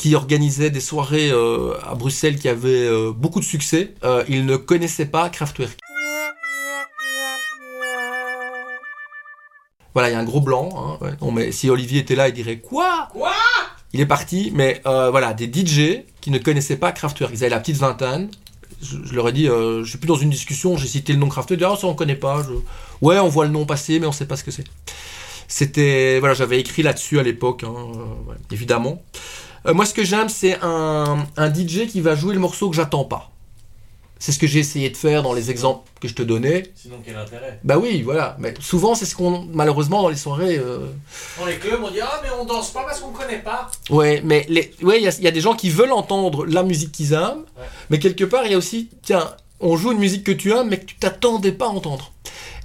[0.00, 3.92] qui organisaient des soirées euh, à Bruxelles qui avaient euh, beaucoup de succès.
[4.02, 5.76] Euh, ils ne connaissaient pas Kraftwerk.
[9.92, 10.70] Voilà, il y a un gros blanc.
[10.74, 11.10] hein, ouais.
[11.20, 13.08] Non, mais si Olivier était là, il dirait quoi?
[13.12, 13.30] Quoi?
[13.92, 17.32] Il est parti, mais voilà, des DJ qui ne connaissaient pas Kraftwerk.
[17.34, 18.30] Ils avaient la petite vingtaine.
[18.80, 21.18] Je, je leur ai dit, euh, je suis plus dans une discussion, j'ai cité le
[21.18, 21.60] nom Kraftwerk.
[21.60, 22.42] Ils ah, ça on connaît pas.
[22.42, 22.54] Je-
[23.02, 24.64] Ouais, on voit le nom passer, mais on sait pas ce que c'est.
[25.48, 29.02] C'était, voilà, j'avais écrit là-dessus à l'époque, hein, euh, ouais, évidemment.
[29.66, 32.76] Euh, moi, ce que j'aime, c'est un, un DJ qui va jouer le morceau que
[32.76, 33.30] j'attends pas.
[34.18, 36.64] C'est ce que j'ai essayé de faire dans les exemples que je te donnais.
[36.74, 37.58] Sinon, quel intérêt?
[37.64, 38.36] Bah oui, voilà.
[38.38, 40.58] Mais souvent, c'est ce qu'on, malheureusement, dans les soirées.
[40.58, 40.88] euh,
[41.38, 43.70] Dans les clubs, on dit Ah, mais on danse pas parce qu'on connaît pas.
[43.88, 44.74] Ouais, mais les...
[44.82, 47.14] ouais, il y, a- il y a des gens qui veulent entendre la musique qu'ils
[47.14, 47.64] aiment, Ouais.
[47.88, 49.26] mais quelque part, il y a aussi, tiens,
[49.58, 52.12] on joue une musique que tu aimes, mais que tu t'attendais pas à entendre.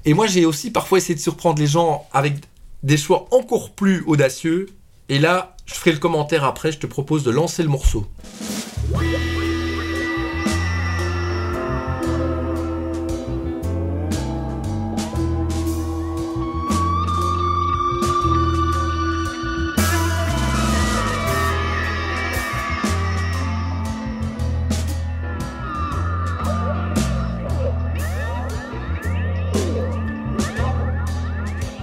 [0.04, 2.34] Et moi, j'ai aussi parfois essayé de surprendre les gens avec
[2.84, 4.66] des choix encore plus audacieux.
[5.08, 8.06] Et là, je ferai le commentaire après, je te propose de lancer le morceau.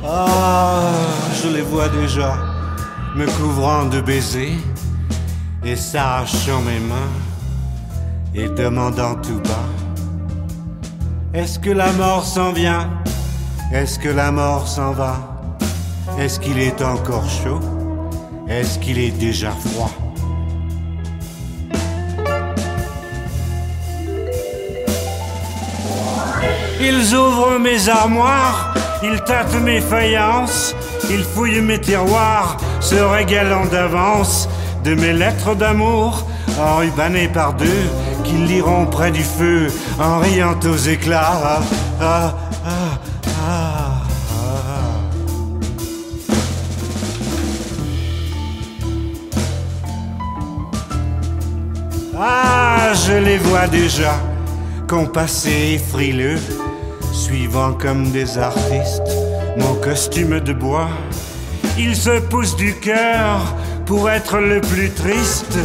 [0.05, 0.93] Ah,
[1.43, 2.52] je les vois déjà
[3.15, 4.59] me couvrant de baisers
[5.65, 7.13] et s'arrachant mes mains
[8.35, 9.69] et demandant tout bas.
[11.35, 12.89] Est-ce que la mort s'en vient?
[13.73, 15.17] Est-ce que la mort s'en va?
[16.19, 17.61] Est-ce qu'il est encore chaud?
[18.49, 19.91] Est-ce qu'il est déjà froid?
[26.81, 30.75] Ils ouvrent mes armoires, ils tâtent mes faïences,
[31.13, 34.49] ils fouillent mes tiroirs, se régalant d'avance
[34.85, 36.27] de mes lettres d'amour,
[36.59, 37.85] enrubannées par deux,
[38.25, 39.69] qu'ils liront près du feu,
[40.01, 41.41] en riant aux éclats.
[41.45, 41.61] Ah,
[42.01, 42.35] ah,
[42.65, 42.99] ah,
[43.41, 44.03] ah.
[52.25, 54.15] Ah, je les vois déjà,
[54.89, 56.39] compassés frileux,
[57.13, 59.22] suivant comme des artistes
[59.57, 60.89] mon costume de bois.
[61.79, 63.41] Ils se poussent du cœur
[63.87, 65.59] pour être le plus triste.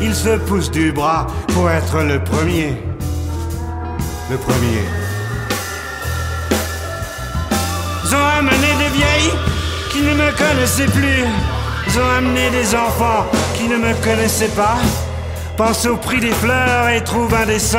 [0.00, 2.76] Ils se poussent du bras pour être le premier.
[4.30, 4.84] Le premier.
[8.04, 9.34] Ils ont amené des vieilles
[9.90, 11.24] qui ne me connaissaient plus.
[11.86, 14.76] Ils ont amené des enfants qui ne me connaissaient pas.
[15.56, 17.78] Pense au prix des fleurs et trouve indécent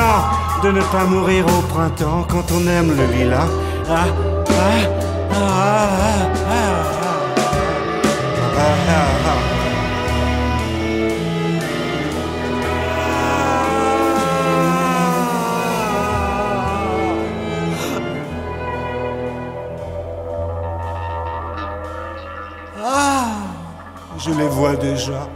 [0.63, 3.47] de ne pas mourir au printemps quand on aime le lilas.
[3.89, 4.05] Ah,
[4.49, 5.04] ah,
[22.83, 23.37] ah,
[24.17, 25.29] je les vois déjà,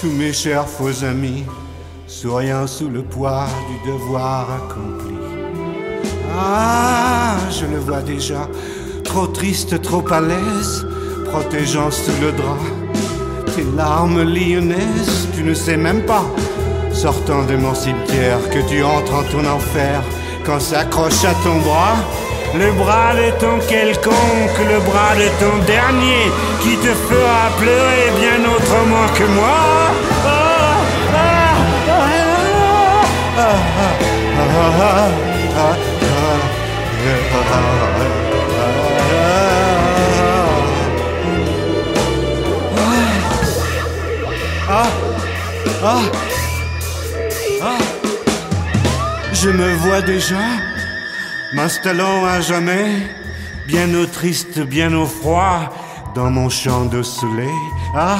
[0.00, 1.44] tous mes chers faux amis,
[2.06, 5.16] souriant sous le poids du devoir accompli.
[6.36, 8.48] Ah, je le vois déjà,
[9.12, 10.86] trop triste, trop à l'aise,
[11.32, 12.62] protégeant sous le drap
[13.56, 16.24] tes larmes lyonnaises, tu ne sais même pas,
[16.92, 20.00] sortant de mon cimetière, que tu entres en ton enfer
[20.46, 21.96] quand s'accroche à ton bras.
[22.54, 26.24] Le bras de ton quelconque, le bras de ton dernier,
[26.62, 29.58] qui te fera pleurer bien autrement que moi.
[30.24, 30.78] Ah,
[31.14, 31.56] ah,
[37.66, 37.89] ah,
[44.70, 44.86] ah,
[45.82, 46.00] ah,
[47.62, 47.78] ah.
[49.32, 50.44] Je me vois déjà
[51.54, 52.86] m'installant à jamais,
[53.66, 55.72] bien au triste, bien au froid,
[56.14, 57.48] dans mon champ de soleil.
[57.94, 58.18] Ah,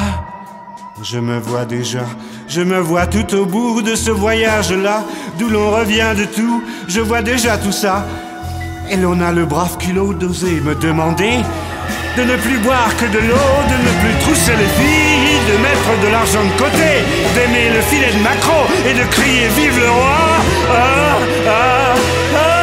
[1.02, 2.04] je me vois déjà,
[2.48, 5.04] je me vois tout au bout de ce voyage-là,
[5.38, 8.06] d'où l'on revient de tout, je vois déjà tout ça.
[8.90, 11.38] Et l'on a le brave culot d'oser me demander
[12.16, 15.09] de ne plus boire que de l'eau, de ne plus trousser les filles,
[15.50, 16.90] de mettre de l'argent de côté,
[17.34, 20.16] d'aimer le filet de macro et de crier vive le roi.
[20.72, 21.94] Ah, ah,
[22.36, 22.60] ah,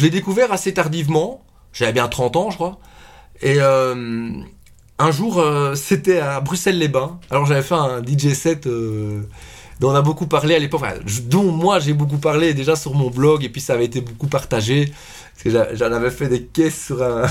[0.00, 1.44] Je l'ai découvert assez tardivement.
[1.74, 2.78] J'avais bien 30 ans, je crois.
[3.42, 4.30] Et euh,
[4.98, 7.20] un jour, euh, c'était à Bruxelles-les-Bains.
[7.30, 9.20] Alors j'avais fait un DJ set euh,
[9.78, 10.94] dont on a beaucoup parlé à l'époque, enfin,
[11.26, 14.26] dont moi j'ai beaucoup parlé déjà sur mon blog, et puis ça avait été beaucoup
[14.26, 14.90] partagé.
[15.34, 17.26] Parce que j'en avais fait des caisses sur un,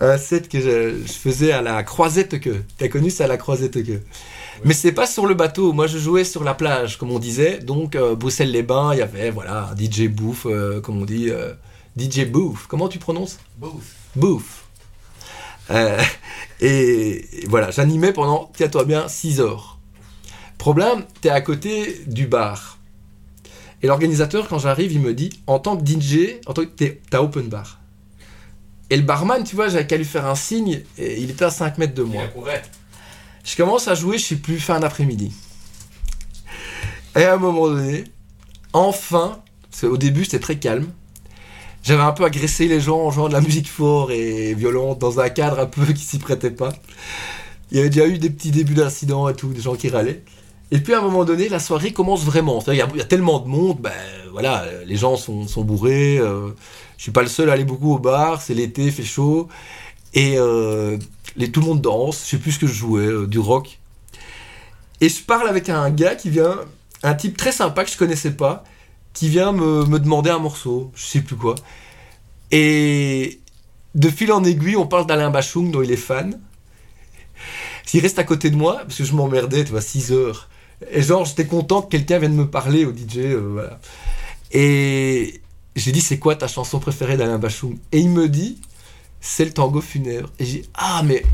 [0.00, 2.62] un set que je, je faisais à la croisette que.
[2.78, 4.00] T'as connu ça, la croisette que
[4.64, 5.72] mais c'est pas sur le bateau.
[5.72, 7.58] Moi, je jouais sur la plage, comme on disait.
[7.60, 11.30] Donc, euh, Bruxelles-les-Bains, il y avait, voilà, un DJ Bouffe, euh, comme on dit.
[11.30, 11.54] euh,
[11.96, 12.66] DJ Bouffe.
[12.66, 13.38] Comment tu prononces?
[13.58, 13.94] Bouffe.
[14.16, 14.64] Bouffe.
[15.70, 15.98] Euh,
[16.60, 19.78] et, voilà, j'animais pendant, tiens-toi bien, 6 heures.
[20.58, 22.78] Problème, t'es à côté du bar.
[23.82, 27.00] Et l'organisateur, quand j'arrive, il me dit, en tant que DJ, en tant que t'es-
[27.08, 27.79] t'as open bar.
[28.90, 31.50] Et le barman, tu vois, j'avais qu'à lui faire un signe, et il était à
[31.50, 32.22] 5 mètres de moi.
[33.44, 35.32] Je commence à jouer, je sais plus, fin d'après-midi.
[37.16, 38.04] Et à un moment donné,
[38.72, 39.38] enfin,
[39.70, 40.86] parce qu'au début c'était très calme,
[41.82, 45.18] j'avais un peu agressé les gens en jouant de la musique fort et violente dans
[45.18, 46.72] un cadre un peu qui s'y prêtait pas.
[47.70, 50.22] Il y avait déjà eu des petits débuts d'incidents et tout, des gens qui râlaient.
[50.72, 52.62] Et puis à un moment donné, la soirée commence vraiment.
[52.68, 53.92] Il y, a- il y a tellement de monde, ben
[54.30, 56.18] voilà, les gens sont, sont bourrés.
[56.18, 56.50] euh,
[57.00, 59.48] je suis pas le seul à aller beaucoup au bar, c'est l'été, fait chaud.
[60.12, 60.98] Et euh,
[61.50, 63.78] tout le monde danse, je sais plus ce que je jouais, euh, du rock.
[65.00, 66.58] Et je parle avec un gars qui vient,
[67.02, 68.64] un type très sympa que je connaissais pas,
[69.14, 71.54] qui vient me, demander un morceau, je sais plus quoi.
[72.50, 73.40] Et
[73.94, 76.38] de fil en aiguille, on parle d'Alain Bachung dont il est fan.
[77.94, 80.50] Il reste à côté de moi, parce que je m'emmerdais, tu vois, 6 heures.
[80.90, 83.70] Et genre, j'étais content que quelqu'un vienne me parler au DJ, euh.
[84.52, 85.40] Et
[85.76, 87.78] j'ai dit, c'est quoi ta chanson préférée d'Alain Bachung?
[87.92, 88.58] Et il me dit,
[89.20, 90.30] c'est le tango funèbre.
[90.38, 91.24] Et j'ai dit, ah, mais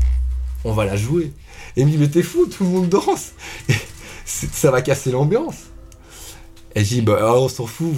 [0.63, 1.33] on va la jouer.
[1.75, 3.31] Et il me dit, mais t'es fou, tout le monde danse.
[3.69, 3.75] Et
[4.25, 5.55] ça va casser l'ambiance.
[6.75, 7.93] Et j'ai dit, bah, ah, on s'en fout,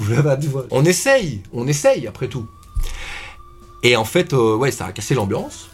[0.71, 2.47] on essaye, on essaye après tout.
[3.83, 5.69] Et en fait, euh, ouais, ça a cassé l'ambiance.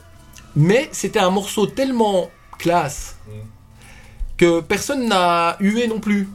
[0.56, 3.18] Mais c'était un morceau tellement classe
[4.38, 6.30] que personne n'a hué non plus.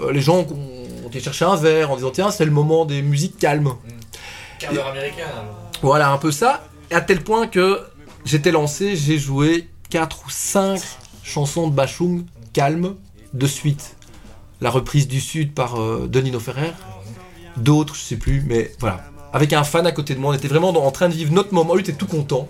[0.00, 3.02] Euh, les gens ont été chercher un verre en disant, tiens, c'est le moment des
[3.02, 3.74] musiques calmes.
[4.58, 5.24] Quart d'heure américain.
[5.32, 5.70] alors.
[5.82, 6.64] Voilà, un peu ça.
[6.90, 7.80] À tel point que
[8.24, 10.80] j'étais lancé, j'ai joué 4 ou 5
[11.22, 12.94] chansons de Bachung calmes
[13.34, 13.96] de suite.
[14.60, 16.72] La reprise du Sud par euh, Denino Ferrer.
[17.56, 19.04] D'autres, je sais plus, mais voilà.
[19.32, 21.32] Avec un fan à côté de moi, on était vraiment dans- en train de vivre
[21.32, 21.74] notre moment.
[21.74, 22.48] Lui était tout content.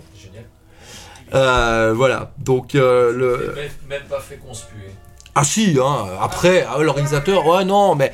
[1.33, 3.53] Euh, voilà, donc euh, le.
[3.55, 4.91] Même, même pas fait conspuer.
[5.39, 8.11] Ah si, hein, après, ah, l'organisateur, ouais non, mais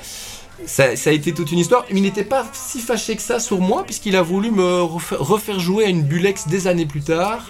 [0.66, 1.86] ça, a été toute une histoire.
[1.90, 5.58] Il n'était pas si fâché que ça sur moi, puisqu'il a voulu me refa- refaire
[5.58, 7.50] jouer à une Bulex des années plus tard.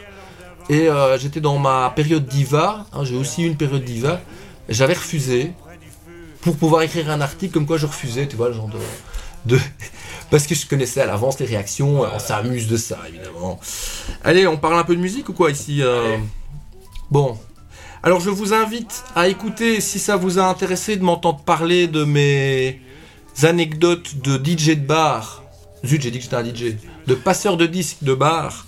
[0.69, 4.21] Et euh, j'étais dans ma période diva, hein, j'ai aussi eu une période diva.
[4.69, 5.53] J'avais refusé,
[6.41, 8.69] pour pouvoir écrire un article comme quoi je refusais, tu vois, le genre
[9.45, 9.57] de...
[10.29, 13.59] Parce que je connaissais à l'avance les réactions, on s'amuse de ça, évidemment.
[14.23, 16.17] Allez, on parle un peu de musique ou quoi ici euh?
[17.09, 17.39] Bon,
[18.03, 22.03] alors je vous invite à écouter, si ça vous a intéressé de m'entendre parler de
[22.03, 22.81] mes
[23.43, 25.43] anecdotes de DJ de bar.
[25.85, 26.75] Zut, j'ai dit que j'étais un DJ.
[27.07, 28.65] De passeur de disques de bar.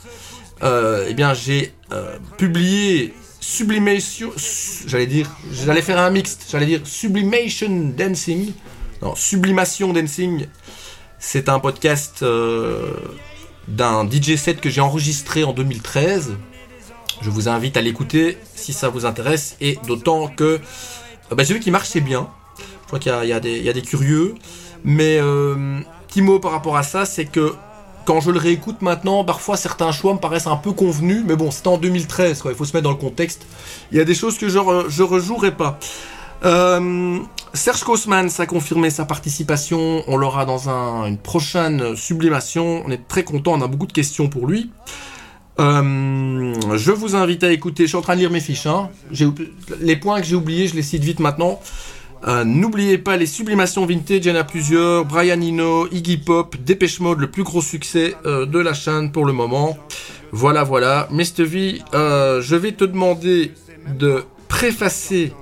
[0.64, 4.32] Euh, eh bien, j'ai euh, publié Sublimation.
[4.38, 5.30] su- J'allais dire.
[5.52, 6.45] J'allais faire un mixte.
[6.49, 8.52] J'allais dire Sublimation Dancing.
[9.02, 10.48] Non, Sublimation Dancing.
[11.20, 12.94] C'est un podcast euh,
[13.68, 16.36] d'un DJ set que j'ai enregistré en 2013.
[17.22, 20.60] Je vous invite à l'écouter si ça vous intéresse et d'autant que
[21.40, 22.27] j'ai vu qu'il marchait bien.
[22.60, 24.36] Je crois qu'il y a, des, curieux.
[24.84, 27.53] Mais euh, petit mot par rapport à ça, c'est que
[28.06, 31.23] quand je le réécoute maintenant, parfois certains choix me paraissent un peu convenus.
[31.26, 32.52] Mais bon, c'était en 2013, quoi.
[32.52, 33.48] il faut se mettre dans le contexte.
[33.91, 35.80] Il y a des choses que je, re- rejouerai pas.
[36.44, 37.18] Euh,
[37.53, 40.03] Serge Kosmans a confirmé sa participation.
[40.07, 42.84] On l'aura dans un- une prochaine sublimation.
[42.86, 43.53] On est très content.
[43.53, 44.69] On a beaucoup de questions pour lui.
[45.60, 47.84] Euh, je vous invite à écouter.
[47.84, 48.65] Je suis en train de lire mes fiches.
[48.65, 48.90] hein.
[49.80, 51.60] Les points que j'ai oubliés, je les cite vite maintenant.
[52.27, 55.06] Euh, N'oubliez pas les sublimations vintage, il y en a plusieurs.
[55.06, 59.26] Brian Eno, Iggy Pop, Dépêche Mode, le plus gros succès euh, de la chaîne pour
[59.26, 59.77] le moment.
[60.32, 61.07] Voilà, voilà.
[61.11, 63.52] V, euh, je vais te demander
[63.98, 65.34] de préfacer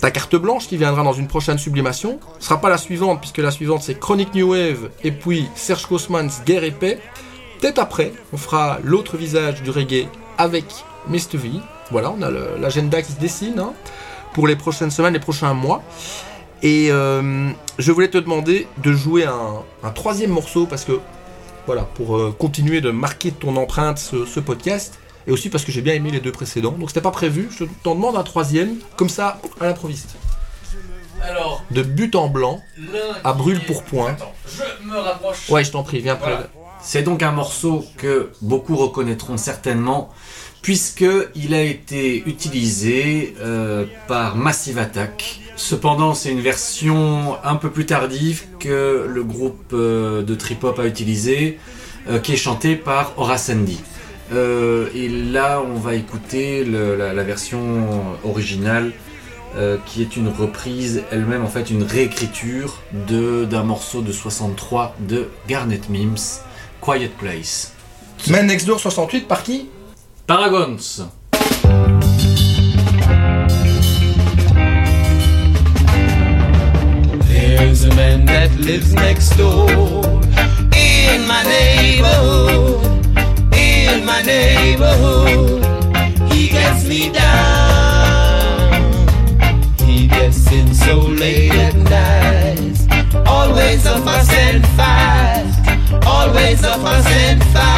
[0.00, 2.18] ta carte blanche qui viendra dans une prochaine sublimation.
[2.40, 5.86] Ce sera pas la suivante, puisque la suivante c'est Chronic New Wave et puis Serge
[5.86, 6.98] Kosmans, Guerre et Paix.
[7.64, 10.66] Peut-être après, on fera l'autre visage du reggae avec
[11.08, 11.38] Mr.
[11.38, 11.50] V.
[11.90, 12.30] Voilà, on a
[12.60, 13.72] l'agenda qui se dessine hein,
[14.34, 15.82] pour les prochaines semaines, les prochains mois.
[16.62, 21.00] Et euh, je voulais te demander de jouer un, un troisième morceau parce que,
[21.64, 24.98] voilà, pour euh, continuer de marquer ton empreinte ce, ce podcast.
[25.26, 26.72] Et aussi parce que j'ai bien aimé les deux précédents.
[26.72, 30.16] Donc c'était pas prévu, je t'en demande un troisième, comme ça, à l'improviste.
[31.22, 32.60] Alors, De but en blanc,
[33.24, 34.10] à brûle pour point.
[34.10, 35.48] Attends, je me rapproche.
[35.48, 36.36] Ouais, je t'en prie, viens près.
[36.86, 40.10] C'est donc un morceau que beaucoup reconnaîtront certainement,
[40.60, 45.40] puisque il a été utilisé euh, par Massive Attack.
[45.56, 50.78] Cependant, c'est une version un peu plus tardive que le groupe euh, de trip hop
[50.78, 51.58] a utilisé,
[52.08, 53.80] euh, qui est chanté par Horace Andy.
[54.34, 57.60] Euh, et là, on va écouter la, la version
[58.24, 58.92] originale,
[59.86, 65.80] qui est une reprise, elle-même en fait une réécriture d'un morceau de 63 de Garnet
[65.88, 66.40] Mims,
[66.84, 67.72] Quiet Place.
[68.28, 69.70] Man Next Door 68 par qui?
[70.26, 71.08] Paragons.
[77.26, 79.70] There's a man that lives next door
[80.76, 82.84] in my neighborhood.
[83.56, 85.64] In my neighborhood,
[86.30, 88.72] he gets me down.
[89.78, 92.76] He gets in so late at night.
[93.26, 95.13] Always a fuss and fight.
[96.44, 97.73] Always a fuss and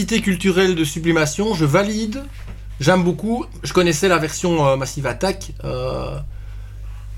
[0.00, 2.22] diversité culturelle de sublimation, je valide.
[2.80, 3.44] J'aime beaucoup.
[3.62, 5.52] Je connaissais la version euh, Massive Attack.
[5.64, 6.18] euh,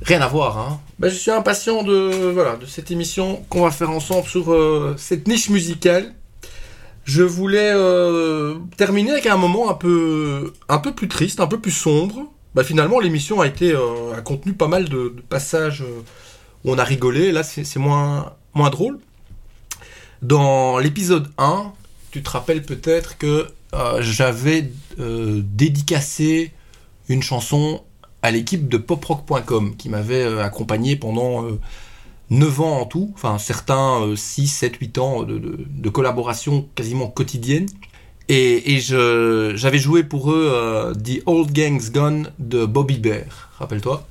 [0.02, 0.58] rien à voir.
[0.58, 0.80] Hein.
[0.98, 4.96] Ben, je suis impatient de, voilà, de cette émission qu'on va faire ensemble sur euh,
[4.98, 6.12] cette niche musicale.
[7.04, 7.72] Je voulais
[8.76, 12.26] terminer avec un moment un peu, un peu plus triste, un peu plus sombre.
[12.54, 13.74] Bah, finalement, l'émission a été
[14.16, 15.84] a contenu pas mal de, de passages
[16.64, 17.30] où on a rigolé.
[17.32, 18.98] Là, c'est moins, moins drôle.
[20.20, 21.72] Dans l'épisode 1,
[22.12, 24.70] tu te rappelles peut-être que euh, j'avais
[25.00, 26.52] euh, dédicacé
[27.08, 27.82] une chanson
[28.22, 31.58] à l'équipe de poprock.com qui m'avait euh, accompagné pendant euh,
[32.30, 36.68] 9 ans en tout, enfin certains euh, 6, 7, 8 ans de, de- de collaboration
[36.74, 37.66] quasiment quotidienne.
[38.28, 44.06] Et, j'avais joué pour eux The Old Gang's Gone de Bobby Bear, rappelle-toi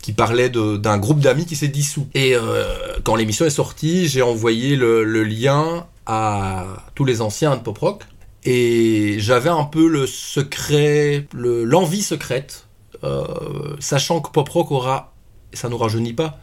[0.00, 2.06] qui parlait de- d'un groupe d'amis qui s'est dissous.
[2.14, 2.64] Et euh,
[3.04, 6.64] quand l'émission est sortie, j'ai envoyé le, le lien à
[6.96, 8.02] tous les anciens de Pop Rock.
[8.44, 12.66] Et j'avais un peu le secret, le- l'envie secrète
[13.04, 15.12] euh, sachant que Pop Rock aura,
[15.52, 16.38] ça nous rajeunit pas,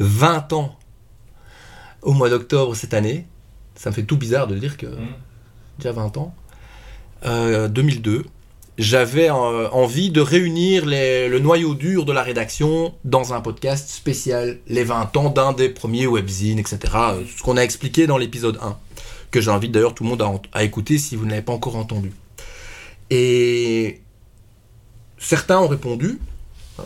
[0.00, 0.76] 20 ans
[2.02, 3.26] au mois d'octobre cette année.
[3.76, 4.86] Ça me fait tout bizarre de dire que
[5.78, 6.34] déjà 20 ans.
[7.26, 8.24] Euh, 2002.
[8.80, 14.58] J'avais euh, envie de réunir le noyau dur de la rédaction dans un podcast spécial,
[14.68, 16.78] les 20 ans d'un des premiers webzines, etc.
[16.94, 18.78] euh, Ce qu'on a expliqué dans l'épisode 1,
[19.30, 22.10] que j'invite d'ailleurs tout le monde à, écouter si vous ne l'avez pas encore entendu.
[23.10, 24.00] Et
[25.18, 26.18] certains ont répondu,
[26.78, 26.84] hein,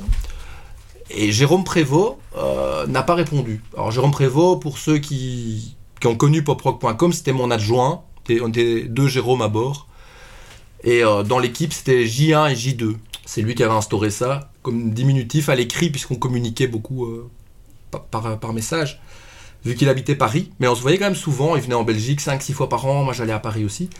[1.10, 3.62] et Jérôme Prévost euh, n'a pas répondu.
[3.76, 8.02] Alors Jérôme Prévost, pour ceux qui, qui ont connu poprock.com, c'était mon adjoint.
[8.42, 9.86] On était deux Jérôme à bord.
[10.84, 12.96] Et euh, dans l'équipe, c'était J1 et J2.
[13.24, 17.28] C'est lui qui avait instauré ça comme diminutif à l'écrit, puisqu'on communiquait beaucoup euh,
[18.10, 19.00] par, message,
[19.64, 20.52] vu qu'il habitait Paris.
[20.60, 21.56] Mais on se voyait quand même souvent.
[21.56, 23.02] Il venait en Belgique 5-6 fois par an.
[23.04, 23.90] Moi, j'allais à Paris aussi.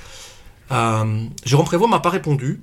[0.73, 2.63] Euh, Jérôme Prévost m'a pas répondu.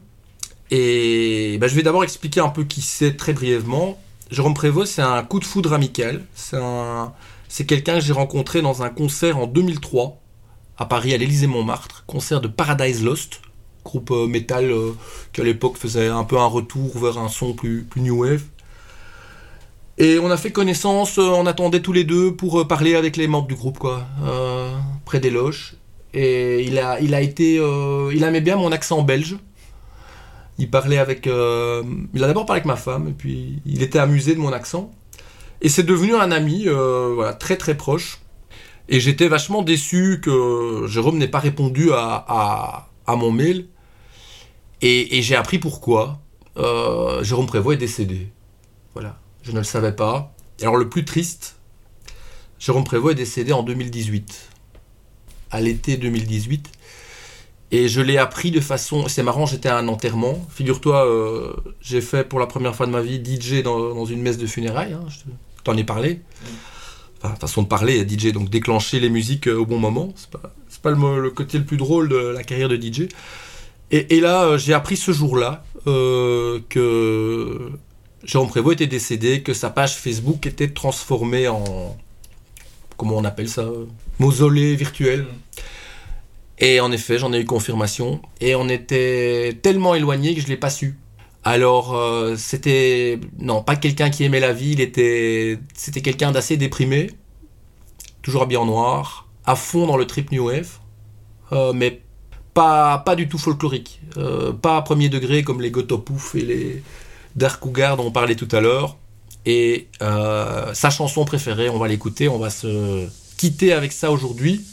[0.70, 4.00] Et ben, je vais d'abord expliquer un peu qui c'est très brièvement.
[4.30, 6.24] Jérôme Prévost, c'est un coup de foudre amical.
[6.36, 10.18] C'est quelqu'un que j'ai rencontré dans un concert en 2003
[10.78, 13.42] à Paris, à l'Élysée-Montmartre, concert de Paradise Lost,
[13.84, 14.92] groupe euh, métal euh,
[15.34, 18.44] qui à l'époque faisait un peu un retour vers un son plus, new wave.
[19.98, 23.28] Et on a fait connaissance, euh, on attendait tous les deux pour parler avec les
[23.28, 24.06] membres du groupe, quoi,
[25.06, 25.76] près des loges.
[26.14, 29.38] Et il a, il a été, il aimait bien mon accent belge.
[30.58, 34.34] Il parlait avec, il a d'abord parlé avec ma femme, et puis il était amusé
[34.36, 34.92] de mon accent.
[35.62, 38.20] Et c'est devenu un ami, voilà, très très proche.
[38.90, 43.68] Et j'étais vachement déçu que Jérôme n'ait pas répondu à, à mon mail.
[44.82, 46.20] Et, et j'ai appris pourquoi.
[46.58, 48.28] Euh, Jérôme Prévost est décédé.
[48.94, 50.34] Voilà, je ne le savais pas.
[50.60, 51.58] Et alors le plus triste,
[52.60, 54.50] Jérôme Prévost est décédé en 2018.
[55.52, 56.72] À l'été 2018.
[57.74, 59.08] Et je l'ai appris de façon.
[59.08, 60.46] C'est marrant, j'étais à un enterrement.
[60.50, 64.22] Figure-toi, euh, j'ai fait pour la première fois de ma vie DJ dans, dans une
[64.22, 64.94] messe de funérailles.
[64.94, 65.20] hein, je
[65.64, 66.22] t'en ai parlé.
[67.24, 70.12] Enfin, façon de parler, DJ, donc déclencher les musiques euh, au bon moment.
[70.16, 73.08] C'est pas, c'est pas le, côté le plus drôle de la carrière de DJ.
[73.92, 77.72] Et, et là, euh, j'ai appris ce jour-là euh, que
[78.24, 81.98] Jérôme Prévost était décédé, que sa page Facebook était transformée en.
[82.98, 83.66] Comment on appelle ça
[84.20, 85.26] Mausolée virtuel.
[86.60, 88.22] Et en effet, j'en ai eu confirmation.
[88.40, 90.98] Et on était tellement éloignés que je l'ai pas su.
[91.44, 94.74] Alors, euh, c'était non pas quelqu'un qui aimait la vie.
[94.74, 97.10] Il était, c'était quelqu'un d'assez déprimé,
[98.22, 100.70] toujours habillé en noir, à fond dans le trip new wave,
[101.52, 102.02] euh, mais
[102.54, 106.84] pas pas du tout folklorique, euh, pas à premier degré comme les Gotopouf et les
[107.36, 108.98] Dark Cougar dont on parlait tout à l'heure.
[109.46, 113.08] Et euh, sa chanson préférée, on va l'écouter, on va se
[113.38, 114.64] quitter avec ça aujourd'hui.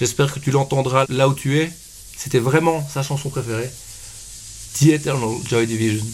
[0.00, 1.70] J'espère que tu l'entendras là où tu es.
[2.16, 3.70] C'était vraiment sa chanson préférée.
[4.74, 6.04] The Eternal Joy Division.